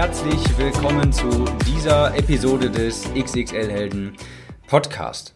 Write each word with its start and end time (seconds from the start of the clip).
Herzlich 0.00 0.40
willkommen 0.56 1.12
zu 1.12 1.44
dieser 1.66 2.16
Episode 2.16 2.70
des 2.70 3.04
XXL 3.12 3.70
Helden 3.70 4.16
Podcast. 4.66 5.34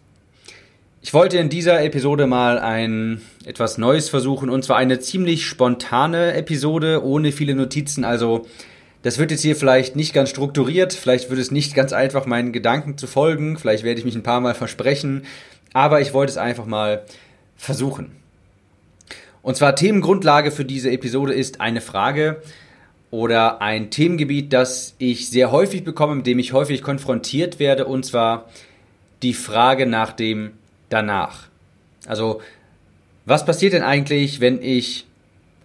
Ich 1.02 1.12
wollte 1.12 1.36
in 1.36 1.50
dieser 1.50 1.84
Episode 1.84 2.26
mal 2.26 2.58
ein 2.58 3.20
etwas 3.44 3.76
Neues 3.76 4.08
versuchen 4.08 4.48
und 4.48 4.64
zwar 4.64 4.78
eine 4.78 5.00
ziemlich 5.00 5.44
spontane 5.44 6.32
Episode 6.32 7.04
ohne 7.04 7.30
viele 7.30 7.54
Notizen. 7.54 8.06
Also 8.06 8.46
das 9.02 9.18
wird 9.18 9.32
jetzt 9.32 9.42
hier 9.42 9.54
vielleicht 9.54 9.96
nicht 9.96 10.14
ganz 10.14 10.30
strukturiert, 10.30 10.94
vielleicht 10.94 11.28
wird 11.28 11.40
es 11.40 11.50
nicht 11.50 11.74
ganz 11.74 11.92
einfach 11.92 12.24
meinen 12.24 12.50
Gedanken 12.50 12.96
zu 12.96 13.06
folgen, 13.06 13.58
vielleicht 13.58 13.84
werde 13.84 13.98
ich 13.98 14.06
mich 14.06 14.14
ein 14.14 14.22
paar 14.22 14.40
Mal 14.40 14.54
versprechen, 14.54 15.26
aber 15.74 16.00
ich 16.00 16.14
wollte 16.14 16.30
es 16.30 16.38
einfach 16.38 16.64
mal 16.64 17.04
versuchen. 17.54 18.12
Und 19.42 19.58
zwar 19.58 19.76
Themengrundlage 19.76 20.50
für 20.50 20.64
diese 20.64 20.90
Episode 20.90 21.34
ist 21.34 21.60
eine 21.60 21.82
Frage, 21.82 22.40
oder 23.14 23.62
ein 23.62 23.92
Themengebiet, 23.92 24.52
das 24.52 24.96
ich 24.98 25.30
sehr 25.30 25.52
häufig 25.52 25.84
bekomme, 25.84 26.16
mit 26.16 26.26
dem 26.26 26.40
ich 26.40 26.52
häufig 26.52 26.82
konfrontiert 26.82 27.60
werde, 27.60 27.86
und 27.86 28.04
zwar 28.04 28.50
die 29.22 29.34
Frage 29.34 29.86
nach 29.86 30.10
dem 30.10 30.50
danach. 30.88 31.46
Also, 32.08 32.40
was 33.24 33.46
passiert 33.46 33.72
denn 33.72 33.84
eigentlich, 33.84 34.40
wenn 34.40 34.60
ich 34.60 35.06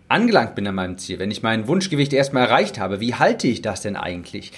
angelangt 0.09 0.53
bin 0.53 0.67
an 0.67 0.75
meinem 0.75 0.99
Ziel, 0.99 1.17
wenn 1.17 1.31
ich 1.31 1.41
mein 1.41 1.67
Wunschgewicht 1.67 2.13
erstmal 2.13 2.43
erreicht 2.45 2.77
habe? 2.77 2.99
Wie 2.99 3.15
halte 3.15 3.47
ich 3.47 3.63
das 3.63 3.81
denn 3.81 3.95
eigentlich? 3.95 4.51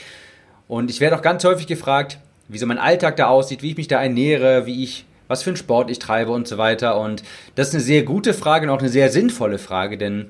Und 0.68 0.92
ich 0.92 1.00
werde 1.00 1.16
auch 1.16 1.22
ganz 1.22 1.46
häufig 1.46 1.68
gefragt, 1.68 2.20
wie 2.50 2.58
so 2.58 2.66
mein 2.66 2.78
Alltag 2.78 3.16
da 3.16 3.28
aussieht, 3.28 3.62
wie 3.62 3.72
ich 3.72 3.78
mich 3.78 3.88
da 3.88 4.04
ernähre, 4.04 4.66
wie 4.66 4.84
ich, 4.84 5.06
was 5.30 5.44
für 5.44 5.52
einen 5.52 5.58
Sport 5.58 5.90
ich 5.90 6.00
treibe 6.00 6.32
und 6.32 6.46
so 6.46 6.58
weiter. 6.58 7.00
Und 7.00 7.24
das 7.56 7.70
ist 7.70 7.74
eine 7.74 7.84
sehr 7.84 8.04
gute 8.04 8.34
Frage 8.34 8.68
und 8.68 8.76
auch 8.76 8.82
eine 8.82 8.90
sehr 8.90 9.10
sinnvolle 9.10 9.60
Frage, 9.60 9.98
denn 9.98 10.28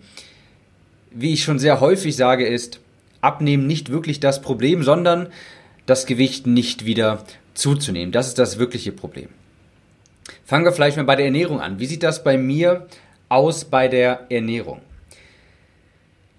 wie 1.13 1.33
ich 1.33 1.43
schon 1.43 1.59
sehr 1.59 1.79
häufig 1.79 2.15
sage, 2.15 2.45
ist 2.45 2.79
Abnehmen 3.21 3.67
nicht 3.67 3.91
wirklich 3.91 4.19
das 4.19 4.41
Problem, 4.41 4.83
sondern 4.83 5.27
das 5.85 6.05
Gewicht 6.05 6.47
nicht 6.47 6.85
wieder 6.85 7.23
zuzunehmen. 7.53 8.11
Das 8.11 8.27
ist 8.27 8.39
das 8.39 8.57
wirkliche 8.57 8.91
Problem. 8.91 9.29
Fangen 10.45 10.65
wir 10.65 10.71
vielleicht 10.71 10.97
mal 10.97 11.03
bei 11.03 11.15
der 11.15 11.25
Ernährung 11.25 11.61
an. 11.61 11.79
Wie 11.79 11.85
sieht 11.85 12.03
das 12.03 12.23
bei 12.23 12.37
mir 12.37 12.87
aus 13.29 13.65
bei 13.65 13.87
der 13.87 14.25
Ernährung? 14.29 14.81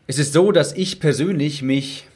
Es 0.06 0.18
ist 0.18 0.32
so, 0.32 0.52
dass 0.52 0.72
ich 0.72 1.00
persönlich 1.00 1.62
mich 1.62 2.06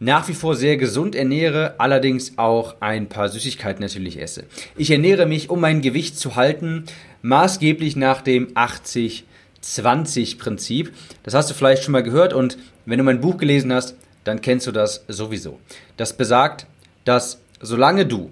nach 0.00 0.28
wie 0.28 0.34
vor 0.34 0.54
sehr 0.54 0.76
gesund 0.76 1.16
ernähre, 1.16 1.74
allerdings 1.78 2.38
auch 2.38 2.76
ein 2.80 3.08
paar 3.08 3.28
Süßigkeiten 3.28 3.82
natürlich 3.82 4.20
esse. 4.20 4.44
Ich 4.76 4.90
ernähre 4.90 5.26
mich, 5.26 5.50
um 5.50 5.60
mein 5.60 5.80
Gewicht 5.80 6.18
zu 6.18 6.36
halten, 6.36 6.84
maßgeblich 7.22 7.96
nach 7.96 8.22
dem 8.22 8.48
80 8.54 9.24
20-Prinzip. 9.62 10.90
Das 11.22 11.34
hast 11.34 11.50
du 11.50 11.54
vielleicht 11.54 11.84
schon 11.84 11.92
mal 11.92 12.02
gehört 12.02 12.32
und 12.32 12.58
wenn 12.86 12.98
du 12.98 13.04
mein 13.04 13.20
Buch 13.20 13.36
gelesen 13.36 13.72
hast, 13.72 13.96
dann 14.24 14.40
kennst 14.40 14.66
du 14.66 14.72
das 14.72 15.04
sowieso. 15.08 15.58
Das 15.96 16.16
besagt, 16.16 16.66
dass 17.04 17.40
solange 17.60 18.06
du 18.06 18.30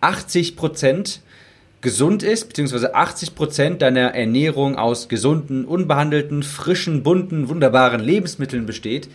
80% 0.00 1.18
gesund 1.80 2.22
ist, 2.22 2.48
beziehungsweise 2.48 2.94
80% 2.94 3.78
deiner 3.78 4.14
Ernährung 4.14 4.76
aus 4.76 5.08
gesunden, 5.08 5.64
unbehandelten, 5.64 6.42
frischen, 6.42 7.02
bunten, 7.02 7.48
wunderbaren 7.48 8.00
Lebensmitteln 8.00 8.66
besteht, 8.66 9.08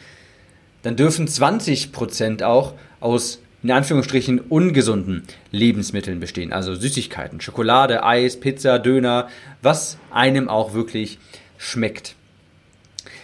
dann 0.84 0.96
dürfen 0.96 1.28
20% 1.28 2.44
auch 2.44 2.74
aus 3.00 3.40
in 3.64 3.72
Anführungsstrichen 3.72 4.40
ungesunden 4.40 5.24
Lebensmitteln 5.52 6.20
bestehen, 6.20 6.54
also 6.54 6.76
Süßigkeiten, 6.76 7.42
Schokolade, 7.42 8.04
Eis, 8.04 8.40
Pizza, 8.40 8.78
Döner, 8.78 9.30
was 9.62 9.98
einem 10.12 10.48
auch 10.48 10.74
wirklich 10.74 11.18
schmeckt. 11.58 12.16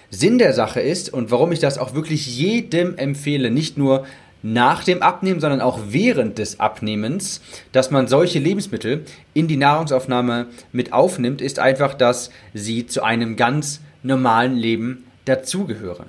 Sinn 0.10 0.38
der 0.38 0.54
Sache 0.54 0.80
ist 0.80 1.12
und 1.12 1.32
warum 1.32 1.52
ich 1.52 1.60
das 1.60 1.78
auch 1.78 1.96
wirklich 1.96 2.38
jedem 2.38 2.98
empfehle, 2.98 3.50
nicht 3.50 3.78
nur 3.78 4.06
nach 4.44 4.84
dem 4.84 5.02
Abnehmen, 5.02 5.40
sondern 5.40 5.62
auch 5.62 5.80
während 5.88 6.38
des 6.38 6.60
Abnehmens, 6.60 7.42
dass 7.72 7.90
man 7.90 8.08
solche 8.08 8.40
Lebensmittel 8.40 9.06
in 9.34 9.48
die 9.48 9.58
Nahrungsaufnahme 9.58 10.48
mit 10.72 10.92
aufnimmt, 10.94 11.42
ist 11.42 11.60
einfach, 11.60 11.94
dass 11.94 12.30
sie 12.54 12.86
zu 12.86 13.04
einem 13.04 13.38
ganz 13.38 13.80
normalen 14.04 14.56
Leben 14.56 15.06
dazugehören. 15.26 16.08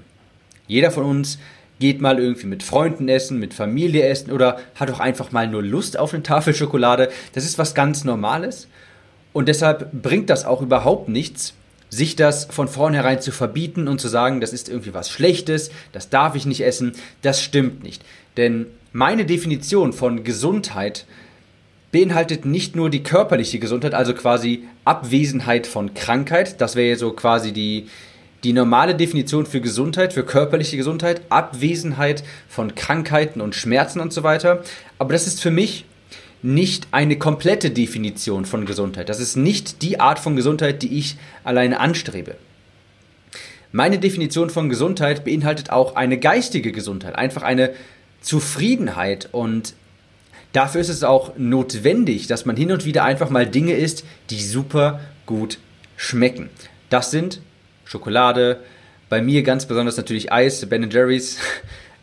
Jeder 0.67 0.91
von 0.91 1.05
uns 1.05 1.39
geht 1.79 2.01
mal 2.01 2.19
irgendwie 2.19 2.47
mit 2.47 2.63
Freunden 2.63 3.09
essen, 3.09 3.39
mit 3.39 3.55
Familie 3.55 4.07
essen 4.07 4.33
oder 4.33 4.59
hat 4.75 4.91
auch 4.91 5.01
einfach 5.01 5.33
mal 5.33 5.47
nur 5.47 5.63
Lust 5.63 5.99
auf 5.99 6.13
eine 6.13 6.23
Tafel 6.23 6.55
Schokolade. 6.55 7.11
Das 7.35 7.45
ist 7.45 7.59
was 7.59 7.75
ganz 7.75 8.05
Normales 8.05 8.69
und 9.33 9.49
deshalb 9.49 9.91
bringt 9.93 10.29
das 10.29 10.45
auch 10.45 10.61
überhaupt 10.61 11.09
nichts, 11.09 11.55
sich 11.95 12.17
das 12.17 12.47
von 12.47 12.69
vornherein 12.69 13.21
zu 13.21 13.31
verbieten 13.31 13.89
und 13.89 14.01
zu 14.01 14.09
sagen, 14.09 14.41
das 14.41 14.53
ist 14.53 14.69
irgendwie 14.69 14.95
was 14.95 15.11
Schlechtes, 15.11 15.71
das 15.93 16.11
darf 16.11 16.35
ich 16.35 16.47
nicht 16.47 16.63
essen, 16.63 16.93
das 17.23 17.41
stimmt 17.41 17.83
nicht. 17.83 18.03
Denn 18.37 18.67
meine 18.93 19.25
Definition 19.25 19.93
von 19.93 20.25
Gesundheit 20.25 21.07
beinhaltet 21.93 22.45
nicht 22.45 22.75
nur 22.75 22.91
die 22.91 23.05
körperliche 23.05 23.61
Gesundheit, 23.61 23.95
also 23.95 24.15
quasi 24.15 24.65
Abwesenheit 24.85 25.67
von 25.67 25.95
Krankheit, 25.95 26.61
das 26.61 26.75
wäre 26.75 26.97
so 26.97 27.13
quasi 27.13 27.53
die, 27.53 27.87
die 28.43 28.53
normale 28.53 28.97
Definition 28.97 29.47
für 29.47 29.61
Gesundheit, 29.61 30.13
für 30.13 30.25
körperliche 30.25 30.77
Gesundheit, 30.77 31.23
Abwesenheit 31.29 32.25
von 32.49 32.75
Krankheiten 32.75 33.41
und 33.41 33.55
Schmerzen 33.55 34.01
und 34.01 34.13
so 34.13 34.25
weiter. 34.25 34.65
Aber 34.99 35.13
das 35.13 35.29
ist 35.29 35.41
für 35.41 35.53
mich 35.53 35.85
nicht 36.45 36.89
eine 36.91 37.17
komplette 37.17 37.71
Definition 37.71 38.45
von 38.45 38.67
Gesundheit. 38.67 39.09
Das 39.09 39.19
ist 39.19 39.35
nicht 39.35 39.81
die 39.81 39.99
Art 39.99 40.19
von 40.19 40.37
Gesundheit, 40.37 40.83
die 40.83 40.99
ich 40.99 41.17
alleine 41.43 41.81
anstrebe. 41.81 42.37
Meine 43.73 43.99
Definition 43.99 44.51
von 44.51 44.69
Gesundheit 44.69 45.25
beinhaltet 45.25 45.71
auch 45.71 45.97
eine 45.97 46.19
geistige 46.19 46.71
Gesundheit, 46.71 47.17
einfach 47.17 47.43
eine 47.43 47.71
Zufriedenheit 48.21 49.31
und 49.33 49.73
dafür 50.53 50.83
ist 50.83 50.91
es 50.91 51.03
auch 51.03 51.33
notwendig, 51.39 52.27
dass 52.27 52.45
man 52.45 52.57
hin 52.57 52.73
und 52.73 52.85
wieder 52.85 53.05
einfach 53.05 53.31
mal 53.31 53.47
Dinge 53.47 53.73
isst, 53.73 54.05
die 54.29 54.43
super 54.43 55.01
gut 55.25 55.59
schmecken. 55.97 56.51
Das 56.91 57.11
sind 57.11 57.41
Schokolade, 57.87 58.61
bei 59.09 59.23
mir 59.23 59.43
ganz 59.45 59.65
besonders 59.65 59.97
natürlich 59.97 60.31
Eis, 60.31 60.67
Ben 60.67 60.91
Jerry's, 60.91 61.39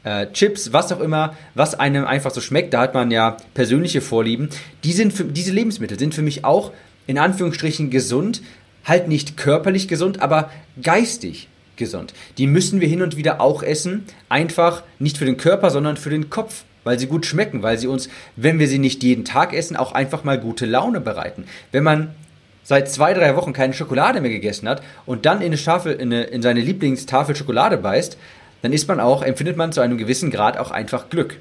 äh, 0.04 0.28
Chips, 0.32 0.74
was 0.74 0.92
auch 0.92 1.00
immer, 1.00 1.36
was 1.56 1.80
einem 1.80 2.06
einfach 2.06 2.32
so 2.32 2.42
schmeckt, 2.42 2.74
da 2.74 2.82
hat 2.82 2.94
man 2.94 3.12
ja 3.12 3.38
persönliche 3.54 4.02
Vorlieben. 4.02 4.50
Die 4.84 4.94
sind 4.94 5.14
für, 5.14 5.26
diese 5.26 5.52
Lebensmittel 5.52 6.00
sind 6.00 6.14
für 6.16 6.22
mich 6.22 6.44
auch 6.46 6.72
in 7.08 7.18
Anführungsstrichen 7.18 7.90
gesund, 7.90 8.42
halt 8.86 9.08
nicht 9.08 9.38
körperlich 9.38 9.88
gesund, 9.88 10.22
aber 10.22 10.50
geistig 10.82 11.48
gesund. 11.76 12.14
Die 12.38 12.48
müssen 12.48 12.80
wir 12.82 12.88
hin 12.88 13.02
und 13.02 13.18
wieder 13.18 13.42
auch 13.42 13.64
essen, 13.64 14.06
einfach 14.30 14.84
nicht 15.00 15.18
für 15.18 15.26
den 15.26 15.38
Körper, 15.38 15.70
sondern 15.70 15.98
für 15.98 16.10
den 16.10 16.30
Kopf, 16.30 16.64
weil 16.84 16.98
sie 16.98 17.08
gut 17.08 17.26
schmecken, 17.26 17.64
weil 17.64 17.78
sie 17.78 17.88
uns, 17.88 18.10
wenn 18.36 18.60
wir 18.60 18.68
sie 18.68 18.80
nicht 18.80 19.04
jeden 19.04 19.26
Tag 19.26 19.54
essen, 19.54 19.76
auch 19.76 19.92
einfach 19.92 20.24
mal 20.24 20.40
gute 20.40 20.66
Laune 20.66 21.02
bereiten. 21.02 21.46
Wenn 21.72 21.84
man 21.84 22.16
seit 22.64 22.90
zwei, 22.90 23.14
drei 23.14 23.36
Wochen 23.36 23.54
keine 23.54 23.74
Schokolade 23.74 24.22
mehr 24.22 24.32
gegessen 24.32 24.68
hat 24.68 24.82
und 25.06 25.26
dann 25.26 25.42
in, 25.42 25.48
eine 25.48 25.58
Tafel, 25.58 25.94
in, 25.94 26.14
eine, 26.14 26.24
in 26.24 26.42
seine 26.42 26.62
Lieblingstafel 26.62 27.36
Schokolade 27.36 27.78
beißt, 27.78 28.18
dann 28.61 28.73
ist 28.73 28.87
man 28.87 28.99
auch, 28.99 29.23
empfindet 29.23 29.58
man 29.58 29.72
zu 29.72 29.81
einem 29.81 29.97
gewissen 29.97 30.31
Grad 30.31 30.58
auch 30.58 30.72
einfach 30.72 31.09
Glück. 31.09 31.37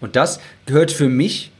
Und 0.00 0.16
das 0.16 0.40
gehört 0.66 0.90
für 0.90 1.08
mich 1.08 1.50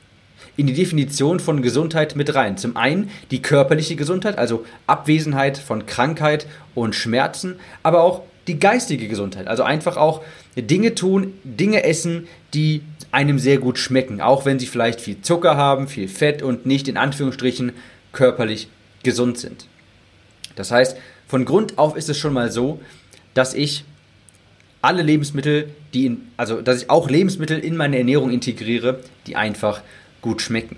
in 0.57 0.67
die 0.67 0.75
Definition 0.75 1.41
von 1.41 1.63
Gesundheit 1.63 2.17
mit 2.17 2.35
rein. 2.35 2.57
Zum 2.57 2.77
einen 2.77 3.11
die 3.31 3.43
körperliche 3.43 3.97
Gesundheit, 3.97 4.39
also 4.39 4.65
Abwesenheit 4.87 5.59
von 5.59 5.87
Krankheit 5.87 6.47
und 6.75 6.95
Schmerzen, 6.95 7.57
aber 7.83 8.03
auch 8.03 8.23
die 8.47 8.59
geistige 8.59 9.09
Gesundheit, 9.09 9.47
also 9.47 9.63
einfach 9.63 9.97
auch 9.97 10.23
Dinge 10.57 10.95
tun, 10.95 11.35
Dinge 11.45 11.85
essen, 11.85 12.27
die 12.53 12.83
einem 13.13 13.39
sehr 13.39 13.59
gut 13.59 13.79
schmecken, 13.79 14.21
auch 14.21 14.45
wenn 14.45 14.59
sie 14.59 14.67
vielleicht 14.67 15.01
viel 15.01 15.21
Zucker 15.23 15.57
haben, 15.57 15.89
viel 15.89 16.09
Fett 16.09 16.43
und 16.43 16.67
nicht 16.67 16.89
in 16.89 16.97
Anführungsstrichen 16.97 17.73
körperlich 18.13 18.69
gesund 19.03 19.39
sind. 19.39 19.67
Das 20.57 20.71
heißt, 20.71 20.97
von 21.27 21.45
Grund 21.45 21.79
auf 21.79 21.97
ist 21.97 22.09
es 22.09 22.19
schon 22.19 22.33
mal 22.33 22.51
so, 22.51 22.81
dass 23.35 23.55
ich 23.55 23.85
alle 24.83 25.03
Lebensmittel, 25.03 25.71
die 25.93 26.07
in, 26.07 26.29
also 26.37 26.63
dass 26.63 26.83
ich 26.83 26.91
auch 26.91 27.11
Lebensmittel 27.11 27.59
in 27.59 27.77
meine 27.77 27.99
Ernährung 27.99 28.31
integriere, 28.31 29.01
die 29.27 29.37
einfach 29.37 29.83
gut 30.23 30.43
schmecken. 30.43 30.77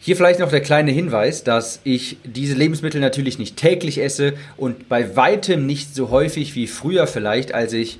Hier 0.00 0.16
vielleicht 0.16 0.40
noch 0.40 0.50
der 0.50 0.60
kleine 0.60 0.90
Hinweis, 0.90 1.44
dass 1.44 1.80
ich 1.84 2.18
diese 2.24 2.54
Lebensmittel 2.54 3.00
natürlich 3.00 3.38
nicht 3.38 3.56
täglich 3.56 4.02
esse 4.02 4.34
und 4.56 4.88
bei 4.88 5.16
weitem 5.16 5.64
nicht 5.64 5.94
so 5.94 6.10
häufig 6.10 6.54
wie 6.54 6.66
früher 6.66 7.06
vielleicht, 7.06 7.54
als 7.54 7.72
ich 7.72 7.98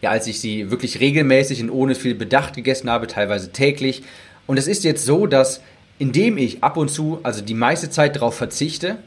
ja, 0.00 0.10
als 0.10 0.26
ich 0.26 0.40
sie 0.40 0.70
wirklich 0.70 1.00
regelmäßig 1.00 1.62
und 1.62 1.70
ohne 1.70 1.94
viel 1.94 2.14
Bedacht 2.14 2.54
gegessen 2.54 2.90
habe, 2.90 3.06
teilweise 3.06 3.50
täglich. 3.50 4.02
Und 4.46 4.58
es 4.58 4.66
ist 4.66 4.84
jetzt 4.84 5.04
so, 5.04 5.26
dass 5.26 5.60
indem 5.98 6.38
ich 6.38 6.62
ab 6.62 6.76
und 6.76 6.90
zu, 6.90 7.20
also 7.22 7.40
die 7.40 7.54
meiste 7.54 7.90
Zeit 7.90 8.16
darauf 8.16 8.36
verzichte, 8.36 8.98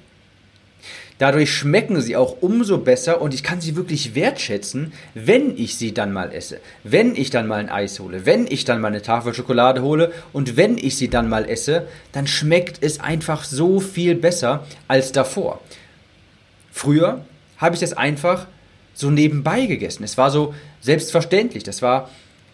Dadurch 1.19 1.51
schmecken 1.51 1.99
sie 2.01 2.15
auch 2.15 2.37
umso 2.41 2.77
besser 2.77 3.21
und 3.21 3.33
ich 3.33 3.43
kann 3.43 3.59
sie 3.59 3.75
wirklich 3.75 4.13
wertschätzen, 4.13 4.93
wenn 5.15 5.57
ich 5.57 5.77
sie 5.77 5.93
dann 5.93 6.13
mal 6.13 6.31
esse. 6.31 6.59
Wenn 6.83 7.15
ich 7.15 7.31
dann 7.31 7.47
mal 7.47 7.59
ein 7.59 7.69
Eis 7.69 7.99
hole, 7.99 8.25
wenn 8.25 8.45
ich 8.45 8.65
dann 8.65 8.81
mal 8.81 8.89
eine 8.89 9.01
Tafel 9.01 9.33
Schokolade 9.33 9.81
hole 9.81 10.11
und 10.31 10.57
wenn 10.57 10.77
ich 10.77 10.95
sie 10.95 11.09
dann 11.09 11.27
mal 11.27 11.49
esse, 11.49 11.87
dann 12.11 12.27
schmeckt 12.27 12.83
es 12.83 12.99
einfach 12.99 13.43
so 13.43 13.79
viel 13.79 14.13
besser 14.13 14.65
als 14.87 15.11
davor. 15.11 15.59
Früher 16.71 17.25
habe 17.57 17.73
ich 17.73 17.81
das 17.81 17.93
einfach 17.93 18.45
so 18.93 19.09
nebenbei 19.09 19.65
gegessen. 19.65 20.03
Es 20.03 20.17
war 20.17 20.29
so 20.29 20.53
selbstverständlich. 20.81 21.63
Das 21.63 21.81
war 21.81 22.09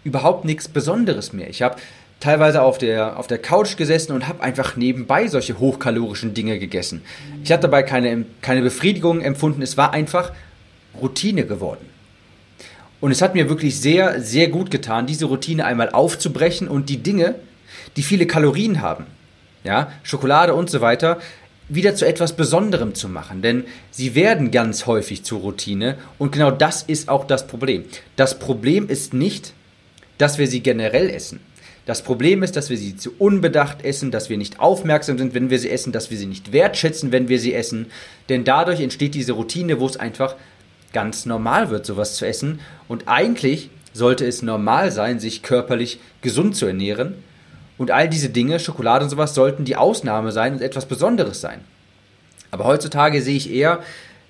überhaupt 0.06 0.46
nichts 0.46 0.68
Besonderes 0.68 1.34
mehr. 1.34 1.50
Ich 1.50 1.62
habe 1.62 1.76
teilweise 2.24 2.62
auf 2.62 2.78
der, 2.78 3.20
auf 3.20 3.28
der 3.28 3.38
Couch 3.38 3.76
gesessen 3.76 4.14
und 4.14 4.30
habe 4.30 4.42
einfach 4.42 4.78
nebenbei 4.78 5.28
solche 5.28 5.60
hochkalorischen 5.60 6.34
Dinge 6.34 6.58
gegessen. 6.58 7.02
Ich 7.44 7.52
hatte 7.52 7.64
dabei 7.64 7.84
keine, 7.84 8.26
keine 8.42 8.62
Befriedigung 8.62 9.20
empfunden, 9.20 9.62
es 9.62 9.76
war 9.76 9.92
einfach 9.92 10.32
Routine 11.02 11.46
geworden. 11.46 11.86
Und 13.02 13.12
es 13.12 13.22
hat 13.22 13.36
mir 13.36 13.50
wirklich 13.50 13.78
sehr, 13.78 14.22
sehr 14.22 14.48
gut 14.48 14.72
getan, 14.72 15.06
diese 15.06 15.26
Routine 15.26 15.66
einmal 15.66 15.90
aufzubrechen 15.90 16.70
und 16.70 16.88
die 16.88 17.04
Dinge, 17.04 17.36
die 17.98 18.04
viele 18.04 18.26
Kalorien 18.26 18.82
haben, 18.82 19.06
ja, 19.66 19.92
Schokolade 20.04 20.54
und 20.54 20.70
so 20.70 20.80
weiter, 20.80 21.20
wieder 21.68 21.94
zu 21.94 22.08
etwas 22.08 22.38
Besonderem 22.38 22.96
zu 22.96 23.10
machen. 23.10 23.42
Denn 23.42 23.66
sie 23.92 24.16
werden 24.16 24.50
ganz 24.52 24.86
häufig 24.86 25.24
zur 25.24 25.42
Routine 25.42 25.98
und 26.20 26.32
genau 26.32 26.52
das 26.52 26.84
ist 26.84 27.10
auch 27.10 27.28
das 27.28 27.48
Problem. 27.48 27.84
Das 28.16 28.40
Problem 28.40 28.88
ist 28.88 29.14
nicht, 29.14 29.52
dass 30.18 30.38
wir 30.38 30.48
sie 30.48 30.62
generell 30.62 31.10
essen. 31.10 31.42
Das 31.86 32.02
Problem 32.02 32.44
ist, 32.44 32.56
dass 32.56 32.70
wir 32.70 32.78
sie 32.78 32.96
zu 32.96 33.12
unbedacht 33.18 33.84
essen, 33.84 34.10
dass 34.10 34.30
wir 34.30 34.38
nicht 34.38 34.60
aufmerksam 34.60 35.18
sind, 35.18 35.34
wenn 35.34 35.50
wir 35.50 35.60
sie 35.60 35.70
essen, 35.70 35.92
dass 35.92 36.12
wir 36.12 36.18
sie 36.18 36.26
nicht 36.26 36.54
wertschätzen, 36.54 37.12
wenn 37.12 37.28
wir 37.28 37.40
sie 37.40 37.54
essen. 37.54 37.88
Denn 38.30 38.46
dadurch 38.46 38.80
entsteht 38.80 39.16
diese 39.16 39.34
Routine, 39.34 39.80
wo 39.80 39.86
es 39.86 39.98
einfach 39.98 40.36
ganz 40.94 41.26
normal 41.26 41.70
wird, 41.70 41.86
sowas 41.86 42.16
zu 42.16 42.26
essen. 42.26 42.62
Und 42.88 43.08
eigentlich 43.08 43.70
sollte 43.92 44.26
es 44.26 44.42
normal 44.42 44.92
sein, 44.92 45.20
sich 45.20 45.44
körperlich 45.44 46.00
gesund 46.22 46.56
zu 46.56 46.66
ernähren. 46.66 47.16
Und 47.78 47.92
all 47.92 48.08
diese 48.08 48.30
Dinge, 48.30 48.60
Schokolade 48.60 49.04
und 49.04 49.10
sowas, 49.10 49.36
sollten 49.36 49.66
die 49.66 49.76
Ausnahme 49.76 50.32
sein 50.32 50.54
und 50.54 50.62
etwas 50.62 50.86
Besonderes 50.86 51.42
sein. 51.42 51.62
Aber 52.50 52.64
heutzutage 52.64 53.22
sehe 53.22 53.36
ich 53.36 53.52
eher, 53.52 53.84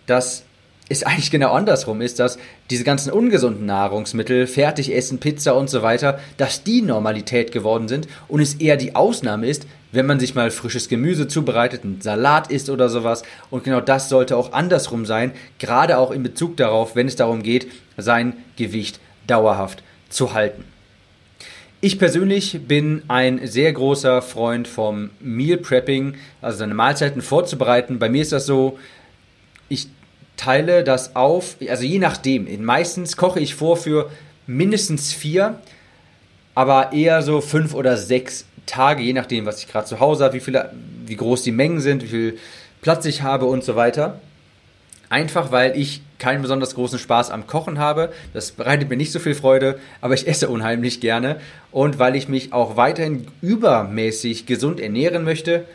dass 0.08 0.44
es 0.90 1.04
eigentlich 1.04 1.32
genau 1.32 1.54
andersrum 1.54 2.02
ist, 2.02 2.20
dass 2.20 2.38
diese 2.70 2.84
ganzen 2.84 3.12
ungesunden 3.12 3.66
Nahrungsmittel, 3.66 4.48
Fertigessen, 4.48 5.20
Pizza 5.20 5.56
und 5.56 5.70
so 5.70 5.82
weiter, 5.82 6.20
dass 6.38 6.64
die 6.64 6.82
Normalität 6.82 7.52
geworden 7.52 7.88
sind 7.88 8.08
und 8.28 8.42
es 8.42 8.56
eher 8.56 8.78
die 8.78 8.96
Ausnahme 8.96 9.48
ist, 9.48 9.66
wenn 9.92 10.06
man 10.06 10.20
sich 10.20 10.36
mal 10.36 10.52
frisches 10.52 10.90
Gemüse 10.90 11.28
zubereitet, 11.28 11.84
einen 11.84 12.02
Salat 12.02 12.52
isst 12.52 12.70
oder 12.70 12.90
sowas. 12.90 13.24
Und 13.50 13.64
genau 13.64 13.80
das 13.80 14.10
sollte 14.10 14.36
auch 14.36 14.52
andersrum 14.52 15.06
sein, 15.06 15.32
gerade 15.60 15.98
auch 15.98 16.12
in 16.12 16.24
Bezug 16.24 16.58
darauf, 16.58 16.96
wenn 16.96 17.08
es 17.08 17.16
darum 17.16 17.44
geht, 17.44 17.68
sein 17.96 18.34
Gewicht 18.58 19.00
dauerhaft 19.28 19.84
zu 20.10 20.34
halten. 20.34 20.66
Ich 21.80 22.00
persönlich 22.00 22.62
bin 22.68 23.04
ein 23.08 23.46
sehr 23.46 23.72
großer 23.74 24.22
Freund 24.22 24.68
vom 24.68 25.12
Meal 25.20 25.58
Prepping, 25.58 26.16
also 26.42 26.58
seine 26.60 26.74
Mahlzeiten 26.74 27.22
vorzubereiten. 27.22 28.00
Bei 28.00 28.10
mir 28.10 28.22
ist 28.22 28.32
das 28.32 28.46
so, 28.46 28.80
ich 29.70 29.90
teile 30.44 30.84
das 30.84 31.16
auf, 31.16 31.56
also 31.70 31.84
je 31.84 32.00
nachdem. 32.00 32.48
Meistens 32.64 33.16
koche 33.18 33.40
ich 33.40 33.56
vor 33.56 33.78
für 33.78 34.10
mindestens 34.46 35.14
vier, 35.14 35.60
aber 36.54 36.92
eher 36.92 37.22
so 37.22 37.42
fünf 37.42 37.74
oder 37.74 37.98
sechs 37.98 38.46
Tage, 38.66 39.02
je 39.04 39.14
nachdem, 39.14 39.46
was 39.46 39.60
ich 39.60 39.68
gerade 39.68 39.88
zu 39.88 40.00
Hause 40.00 40.26
habe, 40.26 40.36
wie, 40.36 40.40
viele, 40.40 40.72
wie 41.06 41.16
groß 41.16 41.44
die 41.44 41.52
Mengen 41.52 41.80
sind, 41.80 42.04
wie 42.04 42.08
viel 42.08 42.38
Platz 42.82 43.06
ich 43.06 43.22
habe 43.22 43.46
und 43.46 43.64
so 43.64 43.76
weiter. 43.76 44.20
Einfach 45.10 45.52
weil 45.52 45.78
ich 45.78 46.02
keinen 46.18 46.42
besonders 46.42 46.76
großen 46.76 47.00
Spaß 47.00 47.30
am 47.30 47.48
Kochen 47.48 47.80
habe. 47.80 48.12
Das 48.34 48.52
bereitet 48.52 48.90
mir 48.90 48.98
nicht 48.98 49.12
so 49.12 49.20
viel 49.20 49.36
Freude, 49.36 49.80
aber 50.02 50.14
ich 50.14 50.28
esse 50.28 50.50
unheimlich 50.50 51.00
gerne. 51.02 51.38
Und 51.72 52.00
weil 52.00 52.16
ich 52.16 52.28
mich 52.28 52.52
auch 52.52 52.76
weiterhin 52.76 53.28
übermäßig 53.42 54.46
gesund 54.46 54.80
ernähren 54.80 55.24
möchte 55.24 55.66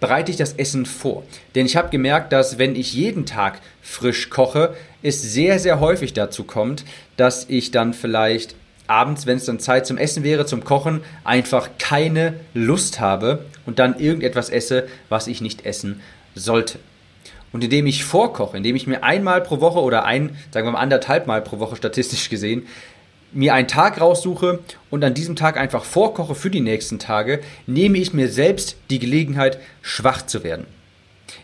bereite 0.00 0.30
ich 0.30 0.36
das 0.36 0.52
Essen 0.54 0.86
vor. 0.86 1.24
Denn 1.54 1.66
ich 1.66 1.76
habe 1.76 1.90
gemerkt, 1.90 2.32
dass 2.32 2.58
wenn 2.58 2.76
ich 2.76 2.94
jeden 2.94 3.26
Tag 3.26 3.60
frisch 3.82 4.30
koche, 4.30 4.74
es 5.02 5.22
sehr, 5.22 5.58
sehr 5.58 5.80
häufig 5.80 6.12
dazu 6.12 6.44
kommt, 6.44 6.84
dass 7.16 7.46
ich 7.48 7.70
dann 7.70 7.94
vielleicht 7.94 8.54
abends, 8.86 9.26
wenn 9.26 9.36
es 9.36 9.44
dann 9.44 9.60
Zeit 9.60 9.86
zum 9.86 9.98
Essen 9.98 10.24
wäre, 10.24 10.46
zum 10.46 10.64
Kochen, 10.64 11.02
einfach 11.24 11.70
keine 11.78 12.34
Lust 12.54 13.00
habe 13.00 13.44
und 13.66 13.78
dann 13.78 13.98
irgendetwas 13.98 14.50
esse, 14.50 14.88
was 15.08 15.26
ich 15.26 15.40
nicht 15.40 15.66
essen 15.66 16.00
sollte. 16.34 16.78
Und 17.52 17.64
indem 17.64 17.86
ich 17.86 18.04
vorkoche, 18.04 18.56
indem 18.56 18.76
ich 18.76 18.86
mir 18.86 19.02
einmal 19.02 19.40
pro 19.40 19.60
Woche 19.60 19.80
oder 19.80 20.04
ein, 20.04 20.36
sagen 20.50 20.66
wir 20.66 20.72
mal 20.72 20.80
anderthalb 20.80 21.26
Mal 21.26 21.42
pro 21.42 21.58
Woche 21.58 21.76
statistisch 21.76 22.28
gesehen, 22.28 22.66
mir 23.32 23.54
einen 23.54 23.68
Tag 23.68 24.00
raussuche 24.00 24.60
und 24.90 25.04
an 25.04 25.14
diesem 25.14 25.36
Tag 25.36 25.56
einfach 25.56 25.84
vorkoche 25.84 26.34
für 26.34 26.50
die 26.50 26.60
nächsten 26.60 26.98
Tage, 26.98 27.40
nehme 27.66 27.98
ich 27.98 28.12
mir 28.12 28.28
selbst 28.28 28.76
die 28.90 28.98
Gelegenheit, 28.98 29.58
schwach 29.82 30.22
zu 30.22 30.44
werden. 30.44 30.66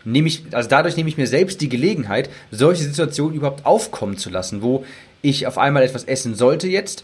Nehme 0.03 0.27
ich, 0.27 0.43
also 0.51 0.69
dadurch 0.69 0.97
nehme 0.97 1.09
ich 1.09 1.17
mir 1.17 1.27
selbst 1.27 1.61
die 1.61 1.69
Gelegenheit, 1.69 2.29
solche 2.51 2.83
Situationen 2.83 3.35
überhaupt 3.35 3.65
aufkommen 3.65 4.17
zu 4.17 4.29
lassen, 4.29 4.61
wo 4.61 4.83
ich 5.21 5.47
auf 5.47 5.57
einmal 5.57 5.83
etwas 5.83 6.03
essen 6.03 6.35
sollte 6.35 6.67
jetzt, 6.67 7.03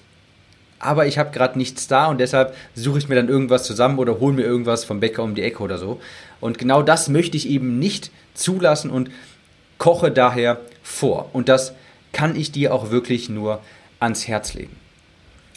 aber 0.82 1.06
ich 1.06 1.18
habe 1.18 1.32
gerade 1.32 1.58
nichts 1.58 1.88
da 1.88 2.08
und 2.08 2.20
deshalb 2.20 2.56
suche 2.74 2.98
ich 2.98 3.08
mir 3.08 3.16
dann 3.16 3.30
irgendwas 3.30 3.64
zusammen 3.64 4.00
oder 4.00 4.20
hole 4.20 4.34
mir 4.34 4.44
irgendwas 4.44 4.84
vom 4.84 5.00
Bäcker 5.00 5.24
um 5.24 5.36
die 5.36 5.44
Ecke 5.44 5.62
oder 5.62 5.78
so. 5.78 6.02
Und 6.40 6.58
genau 6.58 6.82
das 6.82 7.08
möchte 7.08 7.38
ich 7.38 7.48
eben 7.48 7.78
nicht 7.78 8.12
zulassen 8.34 8.90
und 8.90 9.12
koche 9.78 10.12
daher 10.12 10.60
vor. 10.82 11.30
Und 11.34 11.50
das 11.50 11.74
kann 12.14 12.36
ich 12.36 12.52
dir 12.52 12.74
auch 12.74 12.90
wirklich 12.90 13.30
nur 13.30 13.62
ans 14.02 14.28
Herz 14.28 14.54
legen. 14.54 14.76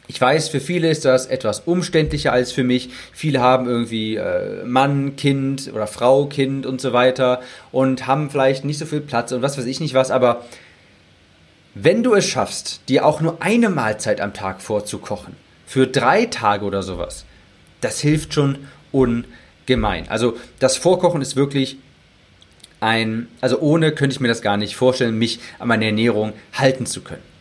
Ich 0.07 0.21
weiß, 0.21 0.51
für 0.51 0.61
viele 0.61 0.91
ist 0.91 1.07
das 1.07 1.27
etwas 1.27 1.61
umständlicher 1.61 2.31
als 2.31 2.53
für 2.53 2.63
mich. 2.63 2.91
Viele 3.13 3.41
haben 3.41 3.67
irgendwie 3.67 4.17
äh, 4.17 4.63
Mann, 4.65 5.17
Kind 5.17 5.71
oder 5.73 5.87
Frau, 5.87 6.27
Kind 6.27 6.67
und 6.67 6.81
so 6.81 6.93
weiter 6.93 7.41
und 7.73 8.07
haben 8.07 8.31
vielleicht 8.31 8.67
nicht 8.67 8.79
so 8.79 8.85
viel 8.85 9.01
Platz 9.01 9.33
und 9.33 9.41
was 9.41 9.57
weiß 9.57 9.65
ich 9.65 9.81
nicht 9.81 9.95
was, 9.95 10.11
aber 10.11 10.45
wenn 11.75 12.03
du 12.03 12.15
es 12.15 12.27
schaffst, 12.27 12.83
dir 12.89 13.05
auch 13.05 13.21
nur 13.21 13.43
eine 13.43 13.71
Mahlzeit 13.71 14.21
am 14.21 14.35
Tag 14.35 14.61
vorzukochen, 14.61 15.35
für 15.67 15.87
drei 15.87 16.27
Tage 16.27 16.67
oder 16.67 16.83
sowas, 16.83 17.25
das 17.81 17.99
hilft 17.99 18.35
schon 18.35 18.69
ungemein. 18.93 20.09
Also 20.09 20.37
das 20.61 20.77
Vorkochen 20.77 21.23
ist 21.23 21.35
wirklich 21.35 21.79
ein, 22.81 23.29
also 23.41 23.59
ohne 23.59 23.93
könnte 23.93 24.15
ich 24.15 24.21
mir 24.21 24.29
das 24.29 24.43
gar 24.43 24.59
nicht 24.59 24.77
vorstellen, 24.77 25.19
mich 25.19 25.41
an 25.59 25.69
meine 25.69 25.87
Ernährung 25.87 26.35
halten 26.53 26.85
zu 26.85 27.01
können. 27.01 27.34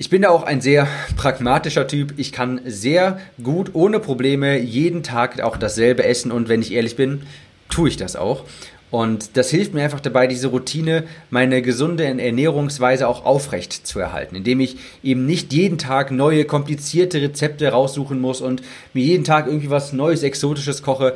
Ich 0.00 0.08
bin 0.08 0.22
da 0.22 0.30
auch 0.30 0.44
ein 0.44 0.62
sehr 0.62 0.88
pragmatischer 1.18 1.86
Typ. 1.86 2.14
Ich 2.16 2.32
kann 2.32 2.62
sehr 2.64 3.20
gut 3.42 3.74
ohne 3.74 4.00
Probleme 4.00 4.58
jeden 4.58 5.02
Tag 5.02 5.42
auch 5.42 5.58
dasselbe 5.58 6.06
essen 6.06 6.32
und 6.32 6.48
wenn 6.48 6.62
ich 6.62 6.72
ehrlich 6.72 6.96
bin, 6.96 7.26
tue 7.68 7.90
ich 7.90 7.98
das 7.98 8.16
auch. 8.16 8.44
Und 8.90 9.36
das 9.36 9.50
hilft 9.50 9.74
mir 9.74 9.82
einfach 9.82 10.00
dabei, 10.00 10.26
diese 10.26 10.48
Routine, 10.48 11.04
meine 11.28 11.60
gesunde 11.60 12.04
Ernährungsweise 12.04 13.06
auch 13.06 13.26
aufrecht 13.26 13.86
zu 13.86 14.00
erhalten, 14.00 14.36
indem 14.36 14.60
ich 14.60 14.78
eben 15.02 15.26
nicht 15.26 15.52
jeden 15.52 15.76
Tag 15.76 16.10
neue, 16.12 16.46
komplizierte 16.46 17.20
Rezepte 17.20 17.68
raussuchen 17.68 18.18
muss 18.18 18.40
und 18.40 18.62
mir 18.94 19.04
jeden 19.04 19.24
Tag 19.24 19.48
irgendwie 19.48 19.68
was 19.68 19.92
Neues, 19.92 20.22
Exotisches 20.22 20.82
koche. 20.82 21.14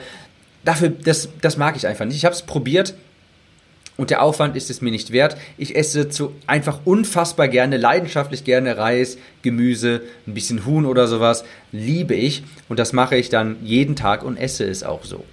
Dafür, 0.62 0.90
das, 0.90 1.30
das 1.40 1.56
mag 1.56 1.74
ich 1.76 1.86
einfach 1.86 2.04
nicht. 2.04 2.18
Ich 2.18 2.26
habe 2.26 2.34
es 2.34 2.42
probiert, 2.42 2.92
und 3.96 4.10
der 4.10 4.22
Aufwand 4.22 4.56
ist 4.56 4.70
es 4.70 4.80
mir 4.80 4.90
nicht 4.90 5.12
wert. 5.12 5.36
Ich 5.56 5.76
esse 5.76 6.08
zu 6.08 6.34
einfach 6.46 6.80
unfassbar 6.84 7.48
gerne, 7.48 7.76
leidenschaftlich 7.76 8.44
gerne 8.44 8.76
Reis, 8.76 9.18
Gemüse, 9.42 10.02
ein 10.26 10.34
bisschen 10.34 10.66
Huhn 10.66 10.84
oder 10.84 11.06
sowas. 11.06 11.44
Liebe 11.70 12.14
ich 12.14 12.42
und 12.68 12.78
das 12.78 12.92
mache 12.92 13.16
ich 13.16 13.28
dann 13.28 13.56
jeden 13.62 13.96
Tag 13.96 14.24
und 14.24 14.36
esse 14.36 14.64
es 14.64 14.82
auch 14.82 15.04
so. 15.04 15.24